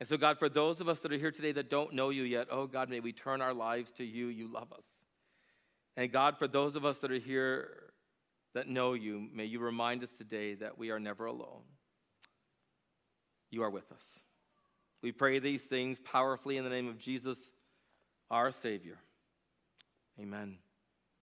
And 0.00 0.08
so, 0.08 0.16
God, 0.16 0.38
for 0.38 0.48
those 0.48 0.80
of 0.80 0.88
us 0.88 1.00
that 1.00 1.12
are 1.12 1.18
here 1.18 1.30
today 1.30 1.52
that 1.52 1.70
don't 1.70 1.94
know 1.94 2.10
you 2.10 2.24
yet, 2.24 2.48
oh 2.50 2.66
God, 2.66 2.88
may 2.88 3.00
we 3.00 3.12
turn 3.12 3.40
our 3.40 3.54
lives 3.54 3.92
to 3.92 4.04
you. 4.04 4.26
You 4.26 4.48
love 4.48 4.72
us. 4.72 4.84
And 5.96 6.10
God, 6.10 6.38
for 6.38 6.48
those 6.48 6.76
of 6.76 6.84
us 6.84 6.98
that 6.98 7.12
are 7.12 7.18
here 7.18 7.68
that 8.54 8.68
know 8.68 8.94
you, 8.94 9.28
may 9.32 9.44
you 9.44 9.60
remind 9.60 10.02
us 10.02 10.10
today 10.10 10.54
that 10.54 10.78
we 10.78 10.90
are 10.90 11.00
never 11.00 11.26
alone. 11.26 11.62
You 13.50 13.62
are 13.62 13.70
with 13.70 13.90
us. 13.92 14.04
We 15.02 15.12
pray 15.12 15.38
these 15.38 15.62
things 15.62 16.00
powerfully 16.00 16.56
in 16.56 16.64
the 16.64 16.70
name 16.70 16.88
of 16.88 16.98
Jesus, 16.98 17.52
our 18.30 18.50
Savior. 18.50 18.98
Amen. 20.18 20.63